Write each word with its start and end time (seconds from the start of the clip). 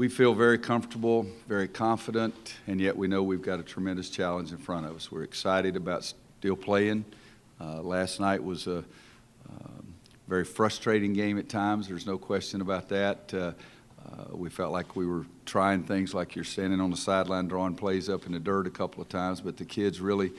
we 0.00 0.08
feel 0.08 0.32
very 0.32 0.56
comfortable, 0.56 1.26
very 1.46 1.68
confident, 1.68 2.54
and 2.66 2.80
yet 2.80 2.96
we 2.96 3.06
know 3.06 3.22
we've 3.22 3.42
got 3.42 3.60
a 3.60 3.62
tremendous 3.62 4.08
challenge 4.08 4.50
in 4.50 4.56
front 4.56 4.86
of 4.86 4.96
us. 4.96 5.12
We're 5.12 5.24
excited 5.24 5.76
about 5.76 6.10
still 6.38 6.56
playing. 6.56 7.04
Uh, 7.60 7.82
last 7.82 8.18
night 8.18 8.42
was 8.42 8.66
a 8.66 8.78
um, 8.78 9.94
very 10.26 10.46
frustrating 10.46 11.12
game 11.12 11.38
at 11.38 11.50
times. 11.50 11.86
There's 11.86 12.06
no 12.06 12.16
question 12.16 12.62
about 12.62 12.88
that. 12.88 13.34
Uh, 13.34 13.52
uh, 14.08 14.34
we 14.34 14.48
felt 14.48 14.72
like 14.72 14.96
we 14.96 15.04
were 15.04 15.26
trying 15.44 15.82
things 15.82 16.14
like 16.14 16.34
you're 16.34 16.46
standing 16.46 16.80
on 16.80 16.90
the 16.90 16.96
sideline 16.96 17.46
drawing 17.46 17.74
plays 17.74 18.08
up 18.08 18.24
in 18.24 18.32
the 18.32 18.40
dirt 18.40 18.66
a 18.66 18.70
couple 18.70 19.02
of 19.02 19.10
times, 19.10 19.42
but 19.42 19.58
the 19.58 19.66
kids 19.66 20.00
really 20.00 20.32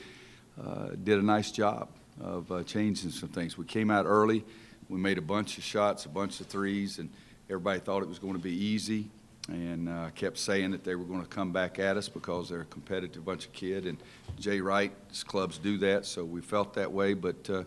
uh, 0.60 0.88
did 1.04 1.20
a 1.20 1.22
nice 1.22 1.52
job 1.52 1.88
of 2.20 2.50
uh, 2.50 2.64
changing 2.64 3.12
some 3.12 3.28
things. 3.28 3.56
We 3.56 3.66
came 3.66 3.92
out 3.92 4.06
early. 4.06 4.44
We 4.88 4.98
made 4.98 5.18
a 5.18 5.22
bunch 5.22 5.56
of 5.56 5.62
shots, 5.62 6.04
a 6.04 6.08
bunch 6.08 6.40
of 6.40 6.48
threes, 6.48 6.98
and 6.98 7.08
everybody 7.48 7.78
thought 7.78 8.02
it 8.02 8.08
was 8.08 8.18
going 8.18 8.34
to 8.34 8.40
be 8.40 8.50
easy 8.50 9.08
and 9.48 9.88
uh, 9.88 10.10
kept 10.14 10.38
saying 10.38 10.70
that 10.70 10.84
they 10.84 10.94
were 10.94 11.04
going 11.04 11.20
to 11.20 11.28
come 11.28 11.52
back 11.52 11.78
at 11.78 11.96
us 11.96 12.08
because 12.08 12.48
they're 12.48 12.60
a 12.60 12.66
competitive 12.66 13.24
bunch 13.24 13.46
of 13.46 13.52
kids. 13.52 13.86
And 13.86 13.98
Jay 14.38 14.60
Wright's 14.60 15.24
clubs 15.24 15.58
do 15.58 15.78
that, 15.78 16.06
so 16.06 16.24
we 16.24 16.40
felt 16.40 16.74
that 16.74 16.90
way. 16.90 17.14
But 17.14 17.50
uh, 17.50 17.64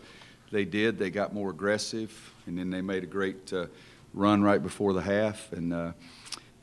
they 0.50 0.64
did. 0.64 0.98
They 0.98 1.10
got 1.10 1.34
more 1.34 1.50
aggressive, 1.50 2.32
and 2.46 2.58
then 2.58 2.70
they 2.70 2.80
made 2.80 3.02
a 3.02 3.06
great 3.06 3.52
uh, 3.52 3.66
run 4.14 4.42
right 4.42 4.62
before 4.62 4.94
the 4.94 5.02
half 5.02 5.52
and 5.52 5.72
uh, 5.72 5.92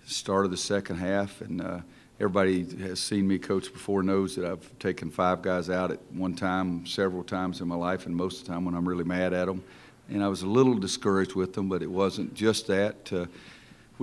started 0.05 0.51
the 0.51 0.57
second 0.57 0.97
half. 0.97 1.41
And 1.41 1.61
uh, 1.61 1.79
everybody 2.19 2.65
has 2.79 2.99
seen 2.99 3.27
me 3.27 3.37
coach 3.37 3.71
before 3.71 4.01
knows 4.01 4.35
that 4.35 4.45
I've 4.45 4.79
taken 4.79 5.11
five 5.11 5.43
guys 5.43 5.69
out 5.69 5.91
at 5.91 5.99
one 6.11 6.33
time, 6.33 6.87
several 6.87 7.23
times 7.23 7.61
in 7.61 7.67
my 7.67 7.75
life, 7.75 8.07
and 8.07 8.15
most 8.15 8.41
of 8.41 8.47
the 8.47 8.53
time 8.53 8.65
when 8.65 8.73
I'm 8.73 8.87
really 8.87 9.03
mad 9.03 9.33
at 9.33 9.45
them. 9.45 9.63
And 10.09 10.23
I 10.23 10.27
was 10.27 10.41
a 10.41 10.47
little 10.47 10.73
discouraged 10.73 11.35
with 11.35 11.53
them, 11.53 11.69
but 11.69 11.83
it 11.83 11.89
wasn't 11.89 12.33
just 12.33 12.67
that. 12.67 13.29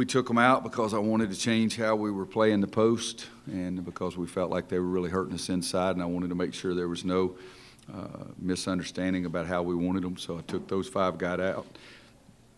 We 0.00 0.06
took 0.06 0.28
them 0.28 0.38
out 0.38 0.62
because 0.62 0.94
I 0.94 0.98
wanted 0.98 1.30
to 1.30 1.36
change 1.36 1.76
how 1.76 1.94
we 1.94 2.10
were 2.10 2.24
playing 2.24 2.62
the 2.62 2.66
post 2.66 3.26
and 3.46 3.84
because 3.84 4.16
we 4.16 4.26
felt 4.26 4.50
like 4.50 4.66
they 4.66 4.78
were 4.78 4.86
really 4.86 5.10
hurting 5.10 5.34
us 5.34 5.50
inside, 5.50 5.90
and 5.90 6.02
I 6.02 6.06
wanted 6.06 6.30
to 6.30 6.34
make 6.34 6.54
sure 6.54 6.74
there 6.74 6.88
was 6.88 7.04
no 7.04 7.36
uh, 7.92 8.24
misunderstanding 8.38 9.26
about 9.26 9.46
how 9.46 9.62
we 9.62 9.74
wanted 9.74 10.02
them. 10.02 10.16
So 10.16 10.38
I 10.38 10.40
took 10.40 10.68
those 10.68 10.88
five 10.88 11.18
guys 11.18 11.40
out. 11.40 11.66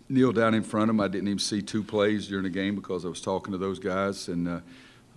Kneeled 0.09 0.37
down 0.37 0.55
in 0.55 0.63
front 0.63 0.89
of 0.89 0.97
them. 0.97 1.01
I 1.01 1.09
didn't 1.09 1.27
even 1.27 1.41
see 1.41 1.61
two 1.61 1.83
plays 1.83 2.29
during 2.29 2.45
the 2.45 2.49
game 2.49 2.77
because 2.77 3.05
I 3.05 3.09
was 3.09 3.21
talking 3.21 3.51
to 3.51 3.59
those 3.59 3.81
guys. 3.81 4.29
And 4.29 4.47
uh, 4.47 4.61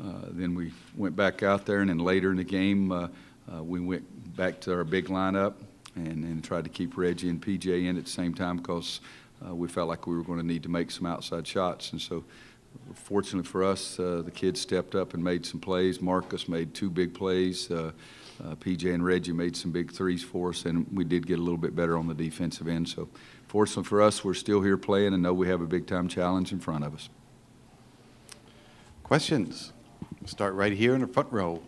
uh, 0.03 0.11
then 0.31 0.55
we 0.55 0.73
went 0.97 1.15
back 1.15 1.43
out 1.43 1.67
there, 1.67 1.81
and 1.81 1.91
then 1.91 1.99
later 1.99 2.31
in 2.31 2.37
the 2.37 2.43
game, 2.43 2.91
uh, 2.91 3.07
uh, 3.53 3.63
we 3.63 3.79
went 3.79 4.35
back 4.35 4.59
to 4.61 4.73
our 4.73 4.83
big 4.83 5.09
lineup 5.09 5.53
and, 5.93 6.23
and 6.23 6.43
tried 6.43 6.63
to 6.63 6.71
keep 6.71 6.97
Reggie 6.97 7.29
and 7.29 7.39
PJ 7.39 7.85
in 7.85 7.97
at 7.97 8.05
the 8.05 8.09
same 8.09 8.33
time 8.33 8.57
because– 8.57 8.99
uh, 9.45 9.55
we 9.55 9.67
felt 9.67 9.87
like 9.87 10.07
we 10.07 10.15
were 10.15 10.23
going 10.23 10.39
to 10.39 10.45
need 10.45 10.63
to 10.63 10.69
make 10.69 10.91
some 10.91 11.05
outside 11.05 11.45
shots. 11.47 11.91
And 11.91 12.01
so, 12.01 12.23
fortunately 12.93 13.49
for 13.49 13.63
us, 13.63 13.99
uh, 13.99 14.21
the 14.23 14.31
kids 14.31 14.59
stepped 14.59 14.95
up 14.95 15.13
and 15.13 15.23
made 15.23 15.45
some 15.45 15.59
plays. 15.59 16.01
Marcus 16.01 16.47
made 16.47 16.73
two 16.73 16.89
big 16.89 17.13
plays. 17.13 17.69
Uh, 17.69 17.91
uh 18.43 18.55
PJ 18.55 18.93
and 18.93 19.03
Reggie 19.05 19.31
made 19.31 19.55
some 19.55 19.71
big 19.71 19.91
threes 19.91 20.23
for 20.23 20.49
us, 20.49 20.65
and 20.65 20.85
we 20.91 21.03
did 21.03 21.25
get 21.25 21.39
a 21.39 21.41
little 21.41 21.57
bit 21.57 21.75
better 21.75 21.97
on 21.97 22.07
the 22.07 22.13
defensive 22.13 22.67
end. 22.67 22.89
So, 22.89 23.07
fortunately 23.47 23.83
for 23.83 24.01
us, 24.01 24.23
we're 24.23 24.33
still 24.33 24.61
here 24.61 24.77
playing 24.77 25.13
and 25.13 25.23
know 25.23 25.33
we 25.33 25.47
have 25.47 25.61
a 25.61 25.67
big 25.67 25.87
time 25.87 26.07
challenge 26.07 26.51
in 26.51 26.59
front 26.59 26.83
of 26.83 26.93
us. 26.93 27.09
Questions? 29.03 29.71
Start 30.25 30.55
right 30.55 30.73
here 30.73 30.95
in 30.95 31.01
the 31.01 31.07
front 31.07 31.31
row. 31.31 31.61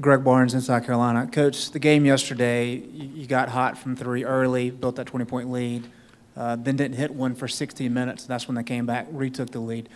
Greg 0.00 0.24
Barnes 0.24 0.52
in 0.52 0.60
South 0.60 0.84
Carolina. 0.84 1.28
Coach, 1.30 1.70
the 1.70 1.78
game 1.78 2.04
yesterday, 2.04 2.74
you 2.74 3.26
got 3.26 3.48
hot 3.48 3.78
from 3.78 3.94
three 3.94 4.24
early, 4.24 4.70
built 4.70 4.96
that 4.96 5.06
20 5.06 5.24
point 5.26 5.50
lead, 5.50 5.86
uh, 6.36 6.56
then 6.56 6.76
didn't 6.76 6.96
hit 6.96 7.14
one 7.14 7.34
for 7.34 7.46
16 7.46 7.92
minutes. 7.92 8.24
That's 8.24 8.48
when 8.48 8.56
they 8.56 8.64
came 8.64 8.84
back, 8.84 9.06
retook 9.10 9.50
the 9.50 9.60
lead. 9.60 9.88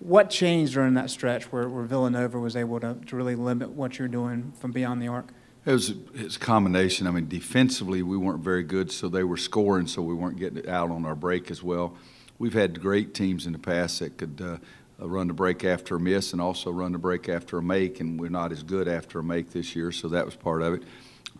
What 0.00 0.30
changed 0.30 0.74
during 0.74 0.94
that 0.94 1.10
stretch 1.10 1.50
where, 1.50 1.68
where 1.68 1.84
Villanova 1.84 2.38
was 2.38 2.56
able 2.56 2.78
to, 2.80 2.96
to 3.06 3.16
really 3.16 3.34
limit 3.34 3.70
what 3.70 3.98
you're 3.98 4.06
doing 4.06 4.52
from 4.60 4.70
beyond 4.70 5.02
the 5.02 5.08
arc? 5.08 5.32
It 5.64 5.72
was, 5.72 5.90
it 5.90 6.22
was 6.22 6.36
a 6.36 6.40
combination. 6.40 7.06
I 7.06 7.10
mean, 7.10 7.28
defensively, 7.28 8.02
we 8.02 8.16
weren't 8.16 8.44
very 8.44 8.62
good, 8.62 8.92
so 8.92 9.08
they 9.08 9.24
were 9.24 9.36
scoring, 9.36 9.86
so 9.86 10.02
we 10.02 10.14
weren't 10.14 10.38
getting 10.38 10.58
it 10.58 10.68
out 10.68 10.90
on 10.90 11.04
our 11.04 11.16
break 11.16 11.50
as 11.50 11.62
well. 11.62 11.96
We've 12.38 12.54
had 12.54 12.80
great 12.80 13.14
teams 13.14 13.46
in 13.46 13.52
the 13.52 13.58
past 13.58 13.98
that 13.98 14.16
could 14.16 14.40
uh, 14.40 14.58
run 15.06 15.28
the 15.28 15.34
break 15.34 15.64
after 15.64 15.96
a 15.96 16.00
miss 16.00 16.32
and 16.32 16.42
also 16.42 16.70
run 16.70 16.92
the 16.92 16.98
break 16.98 17.28
after 17.28 17.58
a 17.58 17.62
make, 17.62 18.00
and 18.00 18.18
we're 18.18 18.30
not 18.30 18.52
as 18.52 18.62
good 18.62 18.88
after 18.88 19.20
a 19.20 19.22
make 19.22 19.50
this 19.50 19.76
year, 19.76 19.92
so 19.92 20.08
that 20.08 20.24
was 20.24 20.34
part 20.34 20.62
of 20.62 20.74
it. 20.74 20.82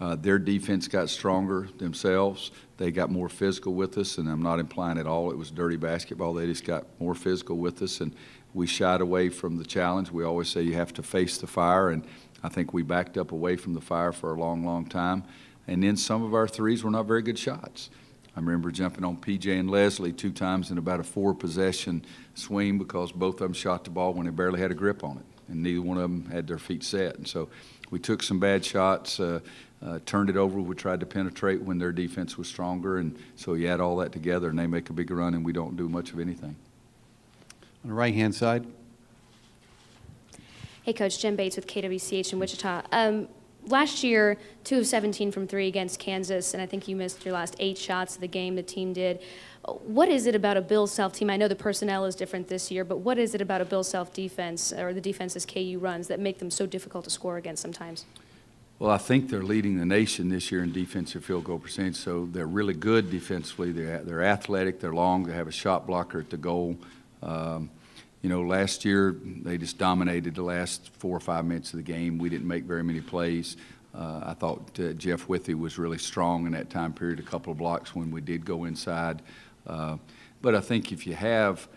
Uh, 0.00 0.14
their 0.14 0.38
defense 0.38 0.86
got 0.86 1.08
stronger 1.08 1.68
themselves. 1.78 2.52
They 2.76 2.92
got 2.92 3.10
more 3.10 3.28
physical 3.28 3.74
with 3.74 3.98
us, 3.98 4.18
and 4.18 4.28
I'm 4.28 4.42
not 4.42 4.60
implying 4.60 4.96
at 4.96 5.08
all 5.08 5.30
it 5.32 5.36
was 5.36 5.50
dirty 5.50 5.76
basketball. 5.76 6.34
They 6.34 6.46
just 6.46 6.64
got 6.64 6.86
more 7.00 7.16
physical 7.16 7.56
with 7.56 7.82
us, 7.82 8.00
and 8.00 8.14
we 8.54 8.68
shied 8.68 9.00
away 9.00 9.28
from 9.28 9.56
the 9.56 9.64
challenge. 9.64 10.12
We 10.12 10.22
always 10.22 10.48
say 10.48 10.62
you 10.62 10.74
have 10.74 10.92
to 10.94 11.02
face 11.02 11.38
the 11.38 11.48
fire, 11.48 11.90
and 11.90 12.04
I 12.44 12.48
think 12.48 12.72
we 12.72 12.82
backed 12.82 13.18
up 13.18 13.32
away 13.32 13.56
from 13.56 13.74
the 13.74 13.80
fire 13.80 14.12
for 14.12 14.32
a 14.32 14.38
long, 14.38 14.64
long 14.64 14.86
time. 14.86 15.24
And 15.66 15.82
then 15.82 15.96
some 15.96 16.22
of 16.22 16.32
our 16.32 16.46
threes 16.46 16.84
were 16.84 16.90
not 16.90 17.06
very 17.06 17.22
good 17.22 17.38
shots. 17.38 17.90
I 18.38 18.40
remember 18.40 18.70
jumping 18.70 19.02
on 19.04 19.16
PJ 19.16 19.58
and 19.58 19.68
Leslie 19.68 20.12
two 20.12 20.30
times 20.30 20.70
in 20.70 20.78
about 20.78 21.00
a 21.00 21.02
four 21.02 21.34
possession 21.34 22.04
swing 22.34 22.78
because 22.78 23.10
both 23.10 23.34
of 23.34 23.40
them 23.40 23.52
shot 23.52 23.82
the 23.82 23.90
ball 23.90 24.14
when 24.14 24.26
they 24.26 24.30
barely 24.30 24.60
had 24.60 24.70
a 24.70 24.74
grip 24.74 25.02
on 25.02 25.16
it, 25.16 25.24
and 25.50 25.60
neither 25.60 25.82
one 25.82 25.96
of 25.96 26.04
them 26.04 26.24
had 26.30 26.46
their 26.46 26.56
feet 26.56 26.84
set. 26.84 27.16
And 27.16 27.26
so 27.26 27.48
we 27.90 27.98
took 27.98 28.22
some 28.22 28.38
bad 28.38 28.64
shots, 28.64 29.18
uh, 29.18 29.40
uh, 29.84 29.98
turned 30.06 30.30
it 30.30 30.36
over. 30.36 30.60
We 30.60 30.76
tried 30.76 31.00
to 31.00 31.06
penetrate 31.06 31.62
when 31.62 31.78
their 31.78 31.90
defense 31.90 32.38
was 32.38 32.46
stronger, 32.46 32.98
and 32.98 33.18
so 33.34 33.54
you 33.54 33.66
add 33.66 33.80
all 33.80 33.96
that 33.96 34.12
together, 34.12 34.50
and 34.50 34.56
they 34.56 34.68
make 34.68 34.88
a 34.88 34.92
big 34.92 35.10
run, 35.10 35.34
and 35.34 35.44
we 35.44 35.52
don't 35.52 35.76
do 35.76 35.88
much 35.88 36.12
of 36.12 36.20
anything. 36.20 36.54
On 37.82 37.90
the 37.90 37.94
right 37.94 38.14
hand 38.14 38.36
side. 38.36 38.64
Hey, 40.84 40.92
Coach 40.92 41.20
Jim 41.20 41.34
Bates 41.34 41.56
with 41.56 41.66
KWCH 41.66 42.32
in 42.32 42.38
Wichita. 42.38 42.82
Um, 42.92 43.26
last 43.70 44.02
year, 44.02 44.36
two 44.64 44.78
of 44.78 44.86
17 44.86 45.32
from 45.32 45.46
three 45.46 45.68
against 45.68 45.98
Kansas, 45.98 46.54
and 46.54 46.62
I 46.62 46.66
think 46.66 46.88
you 46.88 46.96
missed 46.96 47.24
your 47.24 47.34
last 47.34 47.56
eight 47.58 47.78
shots 47.78 48.14
of 48.14 48.20
the 48.20 48.28
game 48.28 48.56
the 48.56 48.62
team 48.62 48.92
did. 48.92 49.20
What 49.64 50.08
is 50.08 50.26
it 50.26 50.34
about 50.34 50.56
a 50.56 50.60
Bill 50.60 50.86
Self 50.86 51.12
team? 51.12 51.30
I 51.30 51.36
know 51.36 51.48
the 51.48 51.56
personnel 51.56 52.04
is 52.04 52.14
different 52.14 52.48
this 52.48 52.70
year, 52.70 52.84
but 52.84 52.98
what 52.98 53.18
is 53.18 53.34
it 53.34 53.40
about 53.40 53.60
a 53.60 53.64
Bill 53.64 53.84
Self 53.84 54.12
defense 54.12 54.72
or 54.72 54.94
the 54.94 55.00
defenses 55.00 55.44
KU 55.44 55.78
runs 55.80 56.08
that 56.08 56.20
make 56.20 56.38
them 56.38 56.50
so 56.50 56.66
difficult 56.66 57.04
to 57.04 57.10
score 57.10 57.36
against 57.36 57.62
sometimes? 57.62 58.06
Well, 58.78 58.92
I 58.92 58.98
think 58.98 59.28
they're 59.28 59.42
leading 59.42 59.76
the 59.76 59.84
nation 59.84 60.28
this 60.28 60.52
year 60.52 60.62
in 60.62 60.72
defensive 60.72 61.24
field 61.24 61.44
goal 61.44 61.58
percentage, 61.58 61.96
so 61.96 62.28
they're 62.30 62.46
really 62.46 62.74
good 62.74 63.10
defensively. 63.10 63.72
They're, 63.72 64.04
they're 64.04 64.22
athletic, 64.22 64.80
they're 64.80 64.94
long, 64.94 65.24
they 65.24 65.34
have 65.34 65.48
a 65.48 65.52
shot 65.52 65.86
blocker 65.86 66.20
at 66.20 66.30
the 66.30 66.36
goal. 66.36 66.76
Um, 67.20 67.70
you 68.22 68.28
know, 68.28 68.42
last 68.42 68.84
year 68.84 69.16
they 69.42 69.58
just 69.58 69.78
dominated 69.78 70.34
the 70.34 70.42
last 70.42 70.90
four 70.98 71.16
or 71.16 71.20
five 71.20 71.44
minutes 71.44 71.72
of 71.72 71.76
the 71.76 71.82
game. 71.82 72.18
We 72.18 72.28
didn't 72.28 72.48
make 72.48 72.64
very 72.64 72.82
many 72.82 73.00
plays. 73.00 73.56
Uh, 73.94 74.20
I 74.26 74.34
thought 74.34 74.78
uh, 74.80 74.92
Jeff 74.92 75.28
Withey 75.28 75.54
was 75.54 75.78
really 75.78 75.98
strong 75.98 76.46
in 76.46 76.52
that 76.52 76.70
time 76.70 76.92
period, 76.92 77.18
a 77.20 77.22
couple 77.22 77.52
of 77.52 77.58
blocks 77.58 77.94
when 77.94 78.10
we 78.10 78.20
did 78.20 78.44
go 78.44 78.64
inside. 78.64 79.22
Uh, 79.66 79.96
but 80.42 80.54
I 80.54 80.60
think 80.60 80.92
if 80.92 81.06
you 81.06 81.14
have 81.14 81.68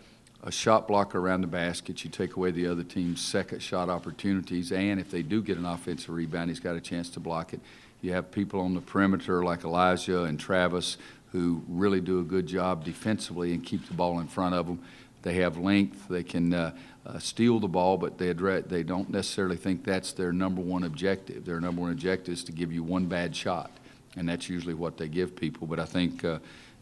a 0.43 0.51
shot 0.51 0.87
blocker 0.87 1.19
around 1.19 1.41
the 1.41 1.47
basket, 1.47 2.03
you 2.03 2.09
take 2.09 2.35
away 2.35 2.51
the 2.51 2.67
other 2.67 2.83
team's 2.83 3.21
second 3.21 3.61
shot 3.61 3.89
opportunities, 3.89 4.71
and 4.71 4.99
if 4.99 5.11
they 5.11 5.21
do 5.21 5.41
get 5.41 5.57
an 5.57 5.65
offensive 5.65 6.09
rebound, 6.09 6.49
he's 6.49 6.59
got 6.59 6.75
a 6.75 6.81
chance 6.81 7.09
to 7.11 7.19
block 7.19 7.53
it. 7.53 7.59
You 8.01 8.13
have 8.13 8.31
people 8.31 8.59
on 8.59 8.73
the 8.73 8.81
perimeter 8.81 9.43
like 9.43 9.63
Elijah 9.63 10.23
and 10.23 10.39
Travis 10.39 10.97
who 11.31 11.63
really 11.67 12.01
do 12.01 12.19
a 12.19 12.23
good 12.23 12.45
job 12.45 12.83
defensively 12.83 13.53
and 13.53 13.63
keep 13.63 13.87
the 13.87 13.93
ball 13.93 14.19
in 14.19 14.27
front 14.27 14.53
of 14.53 14.65
them. 14.67 14.81
They 15.23 15.35
have 15.35 15.57
length. 15.57 16.07
They 16.07 16.23
can 16.23 16.53
uh, 16.53 16.75
uh, 17.05 17.19
steal 17.19 17.59
the 17.59 17.67
ball, 17.67 17.97
but 17.97 18.17
they 18.17 18.29
address, 18.29 18.63
they 18.67 18.83
don't 18.83 19.09
necessarily 19.09 19.57
think 19.57 19.83
that's 19.83 20.13
their 20.13 20.31
number 20.31 20.61
one 20.61 20.83
objective. 20.83 21.45
Their 21.45 21.61
number 21.61 21.81
one 21.81 21.91
objective 21.91 22.33
is 22.33 22.43
to 22.45 22.51
give 22.51 22.71
you 22.71 22.83
one 22.83 23.05
bad 23.05 23.35
shot, 23.35 23.71
and 24.15 24.27
that's 24.27 24.49
usually 24.49 24.73
what 24.73 24.97
they 24.97 25.07
give 25.07 25.35
people. 25.35 25.67
But 25.67 25.79
I 25.79 25.85
think 25.85 26.23
uh, 26.23 26.39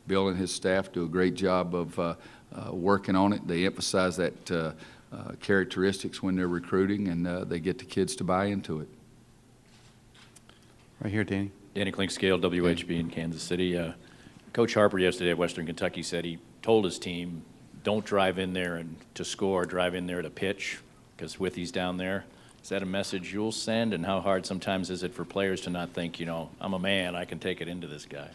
Bill 0.08 0.30
and 0.30 0.38
his 0.38 0.54
staff 0.54 0.92
do 0.92 1.04
a 1.04 1.08
great 1.08 1.36
job 1.36 1.76
of 1.76 2.00
uh, 2.00 2.16
uh, 2.54 2.74
working 2.74 3.16
on 3.16 3.34
it. 3.34 3.48
They 3.48 3.66
emphasize 3.66 4.18
that 4.18 4.52
uh, 4.52 4.72
characteristics 5.40 6.24
when 6.24 6.36
they're 6.36 6.48
recruiting, 6.48 7.10
and 7.10 7.50
they 7.50 7.60
get 7.60 7.80
the 7.80 7.86
kids 7.86 8.16
to 8.18 8.24
buy 8.24 8.46
into 8.46 8.80
it. 8.80 8.88
Right 11.02 11.12
here, 11.12 11.24
Danny. 11.24 11.52
Danny 11.76 11.92
Clinkscale, 11.92 12.42
WHB 12.42 13.00
in 13.00 13.10
Kansas 13.10 13.44
City. 13.44 13.94
Coach 14.52 14.74
Harper 14.74 14.98
yesterday 14.98 15.30
at 15.30 15.38
Western 15.38 15.66
Kentucky 15.66 16.04
said 16.04 16.26
he 16.26 16.40
told 16.62 16.84
his 16.84 16.98
team 17.00 17.44
don't 17.90 18.06
drive 18.06 18.38
in 18.38 18.54
there 18.54 18.76
and 18.76 18.96
to 19.16 19.26
score, 19.26 19.66
drive 19.66 19.96
in 19.96 20.06
there 20.06 20.22
to 20.22 20.30
pitch, 20.30 20.78
because 21.18 21.40
Withey's 21.40 21.72
down 21.72 21.98
there. 21.98 22.24
Is 22.62 22.70
that 22.70 22.84
a 22.84 22.86
message 22.86 23.34
you'll 23.34 23.52
send? 23.52 23.96
And 23.96 24.06
how 24.06 24.22
hard 24.22 24.46
sometimes 24.46 24.92
is 24.92 25.02
it 25.02 25.12
for 25.12 25.26
players 25.26 25.62
to 25.62 25.72
not 25.72 25.90
think, 25.90 26.20
you 26.20 26.28
know, 26.28 26.52
I'm 26.62 26.74
a 26.74 26.80
man, 26.80 27.16
I 27.16 27.26
can 27.26 27.40
take 27.40 27.62
it 27.62 27.68
into 27.68 27.88
this 27.88 28.06
guy? 28.06 28.30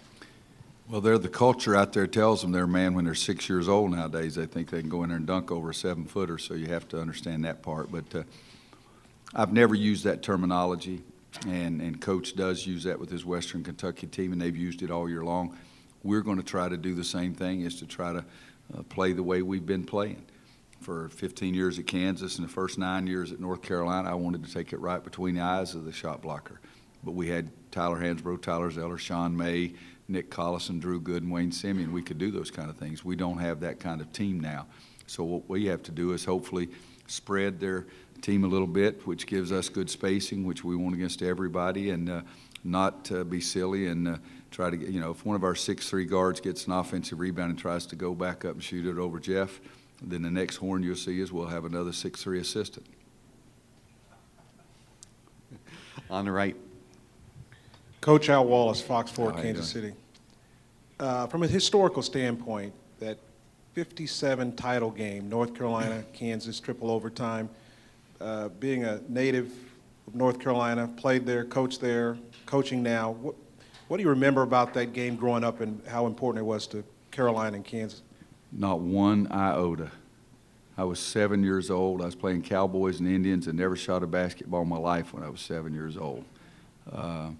Well, 0.91 1.01
they're 1.01 1.19
the 1.19 1.29
culture 1.29 1.77
out 1.77 1.93
there 1.93 2.09
tells 2.09 2.43
them 2.43 2.51
they're 2.51 2.65
a 2.65 2.69
man 2.69 2.95
when 2.95 3.05
they're 3.05 3.15
six 3.15 3.49
years 3.49 3.69
old 3.69 3.93
nowadays. 3.93 4.35
They 4.35 4.47
think 4.47 4.71
they 4.71 4.81
can 4.81 4.91
go 4.91 5.05
in 5.05 5.11
there 5.11 5.19
and 5.19 5.27
dunk 5.27 5.53
over 5.53 5.71
a 5.71 5.75
seven 5.75 6.05
footer, 6.05 6.37
so 6.37 6.55
you 6.55 6.67
have 6.67 6.89
to 6.89 7.01
understand 7.01 7.45
that 7.45 7.63
part. 7.63 7.93
But 7.93 8.13
uh, 8.13 8.23
I've 9.37 9.53
never 9.53 9.77
used 9.77 10.03
that 10.03 10.21
terminology, 10.21 11.05
and, 11.47 11.81
and 11.81 12.01
Coach 12.01 12.35
does 12.35 12.67
use 12.67 12.83
that 12.83 12.99
with 12.99 13.09
his 13.09 13.25
Western 13.25 13.63
Kentucky 13.63 14.09
team, 14.09 14.33
and 14.33 14.43
they've 14.43 14.57
used 14.57 14.83
it 14.83 14.91
all 14.91 15.09
year 15.09 15.23
long. 15.23 15.57
We're 16.03 16.23
going 16.23 16.39
to 16.39 16.43
try 16.43 16.69
to 16.69 16.77
do 16.77 16.97
the 16.97 17.05
same 17.05 17.35
thing, 17.35 17.61
is 17.61 17.77
to 17.77 17.87
try 17.87 18.13
to 18.13 18.25
uh, 18.73 18.83
play 18.83 19.13
the 19.13 19.23
way 19.23 19.43
we've 19.43 19.67
been 19.67 19.85
playing. 19.85 20.25
For 20.81 21.09
15 21.09 21.55
years 21.55 21.79
at 21.79 21.87
Kansas 21.87 22.37
and 22.37 22.47
the 22.47 22.53
first 22.53 22.79
nine 22.79 23.07
years 23.07 23.33
at 23.33 23.41
North 23.41 23.63
Carolina, 23.63 24.11
I 24.11 24.15
wanted 24.15 24.45
to 24.45 24.53
take 24.53 24.73
it 24.73 24.81
right 24.81 25.03
between 25.03 25.35
the 25.35 25.41
eyes 25.41 25.75
of 25.75 25.85
the 25.85 25.93
shot 25.93 26.21
blocker. 26.21 26.61
But 27.03 27.13
we 27.13 27.29
had 27.29 27.51
Tyler 27.71 27.99
Hansbrough, 27.99 28.43
Tyler 28.43 28.71
Zeller, 28.71 28.99
Sean 28.99 29.37
May, 29.37 29.75
Nick 30.09 30.31
Collison, 30.31 30.81
Drew 30.81 31.01
Gooden, 31.01 31.17
and 31.19 31.31
Wayne 31.31 31.51
Simien. 31.51 31.91
We 31.91 32.03
could 32.03 32.19
do 32.19 32.31
those 32.31 32.51
kind 32.51 32.69
of 32.69 32.77
things. 32.77 33.05
We 33.05 33.17
don't 33.17 33.39
have 33.39 33.61
that 33.61 33.81
kind 33.81 34.01
of 34.01 34.13
team 34.13 34.41
now. 34.41 34.67
So 35.07 35.25
what 35.25 35.49
we 35.49 35.67
have 35.67 35.83
to 35.85 35.91
do 35.91 36.13
is 36.13 36.25
hopefully 36.25 36.69
spread 37.07 37.61
their 37.61 37.87
team 38.21 38.45
a 38.45 38.47
little 38.47 38.67
bit, 38.67 39.07
which 39.07 39.27
gives 39.27 39.53
us 39.53 39.69
good 39.69 39.91
spacing, 39.91 40.45
which 40.45 40.65
we 40.65 40.77
want 40.77 40.95
against 40.95 41.23
everybody, 41.23 41.91
and 41.91 42.09
uh, 42.09 42.23
not 42.63 43.11
uh, 43.13 43.25
be 43.25 43.41
silly 43.41 43.87
and 43.87 44.09
uh, 44.09 44.17
try 44.55 44.71
to 44.71 44.77
get, 44.77 44.91
you 44.91 45.01
know, 45.01 45.11
if 45.11 45.27
one 45.27 45.35
of 45.35 45.43
our 45.43 45.57
six-three 45.57 46.05
guards 46.05 46.41
gets 46.41 46.67
an 46.67 46.73
offensive 46.73 47.19
rebound 47.19 47.51
and 47.51 47.59
tries 47.59 47.87
to 47.87 47.97
go 47.97 48.15
back 48.15 48.45
up 48.45 48.53
and 48.53 48.63
shoot 48.63 48.87
it 48.87 48.99
over 48.99 49.19
Jeff, 49.19 49.61
then 50.01 50.23
the 50.23 50.31
next 50.31 50.57
horn 50.57 50.83
you'll 50.83 50.95
see 50.95 51.21
is 51.21 51.33
we'll 51.33 51.47
have 51.47 51.65
another 51.65 51.93
six-three 51.93 52.39
assistant. 52.39 52.87
On 56.09 56.25
the 56.25 56.31
right. 56.31 56.55
Coach 58.01 58.29
Al 58.29 58.45
Wallace, 58.45 58.81
Fox 58.81 59.11
4, 59.11 59.33
How 59.33 59.43
Kansas 59.43 59.69
City. 59.69 59.93
Uh, 61.01 61.27
From 61.27 61.43
a 61.43 61.49
historical 61.49 62.03
standpoint, 62.03 62.73
that 63.01 63.19
57 63.73 64.55
title 64.55 64.91
game, 64.91 65.29
North 65.29 65.55
Carolina, 65.55 66.05
Kansas, 66.13 66.61
triple 66.61 66.91
overtime, 66.91 67.49
uh, 68.21 68.51
being 68.61 68.85
a 68.85 69.01
native 69.09 69.53
of 70.07 70.15
North 70.15 70.39
Carolina, 70.39 70.87
played 70.97 71.27
there, 71.27 71.45
coached 71.45 71.81
there, 71.81 72.19
coaching 72.47 72.83
now, 72.83 73.13
what 73.13 73.35
what 73.89 73.99
do 73.99 74.03
you 74.03 74.09
remember 74.09 74.43
about 74.43 74.75
that 74.75 74.93
game 74.93 75.17
growing 75.17 75.45
up 75.45 75.61
and 75.61 75.81
how 75.87 76.07
important 76.07 76.43
it 76.43 76.47
was 76.47 76.67
to 76.69 76.85
Carolina 77.11 77.57
and 77.57 77.65
Kansas? 77.65 78.03
Not 78.53 78.81
one 78.81 79.27
iota. 79.31 79.91
I 80.77 80.85
was 80.85 80.99
seven 80.99 81.43
years 81.43 81.71
old. 81.71 82.03
I 82.03 82.07
was 82.07 82.15
playing 82.15 82.43
Cowboys 82.43 82.99
and 82.99 83.09
Indians 83.09 83.47
and 83.47 83.59
never 83.59 83.77
shot 83.77 84.03
a 84.03 84.07
basketball 84.07 84.63
in 84.63 84.69
my 84.69 84.79
life 84.79 85.13
when 85.13 85.23
I 85.23 85.29
was 85.29 85.41
seven 85.41 85.73
years 85.73 85.97
old. 85.97 86.25
Uh, 86.91 87.31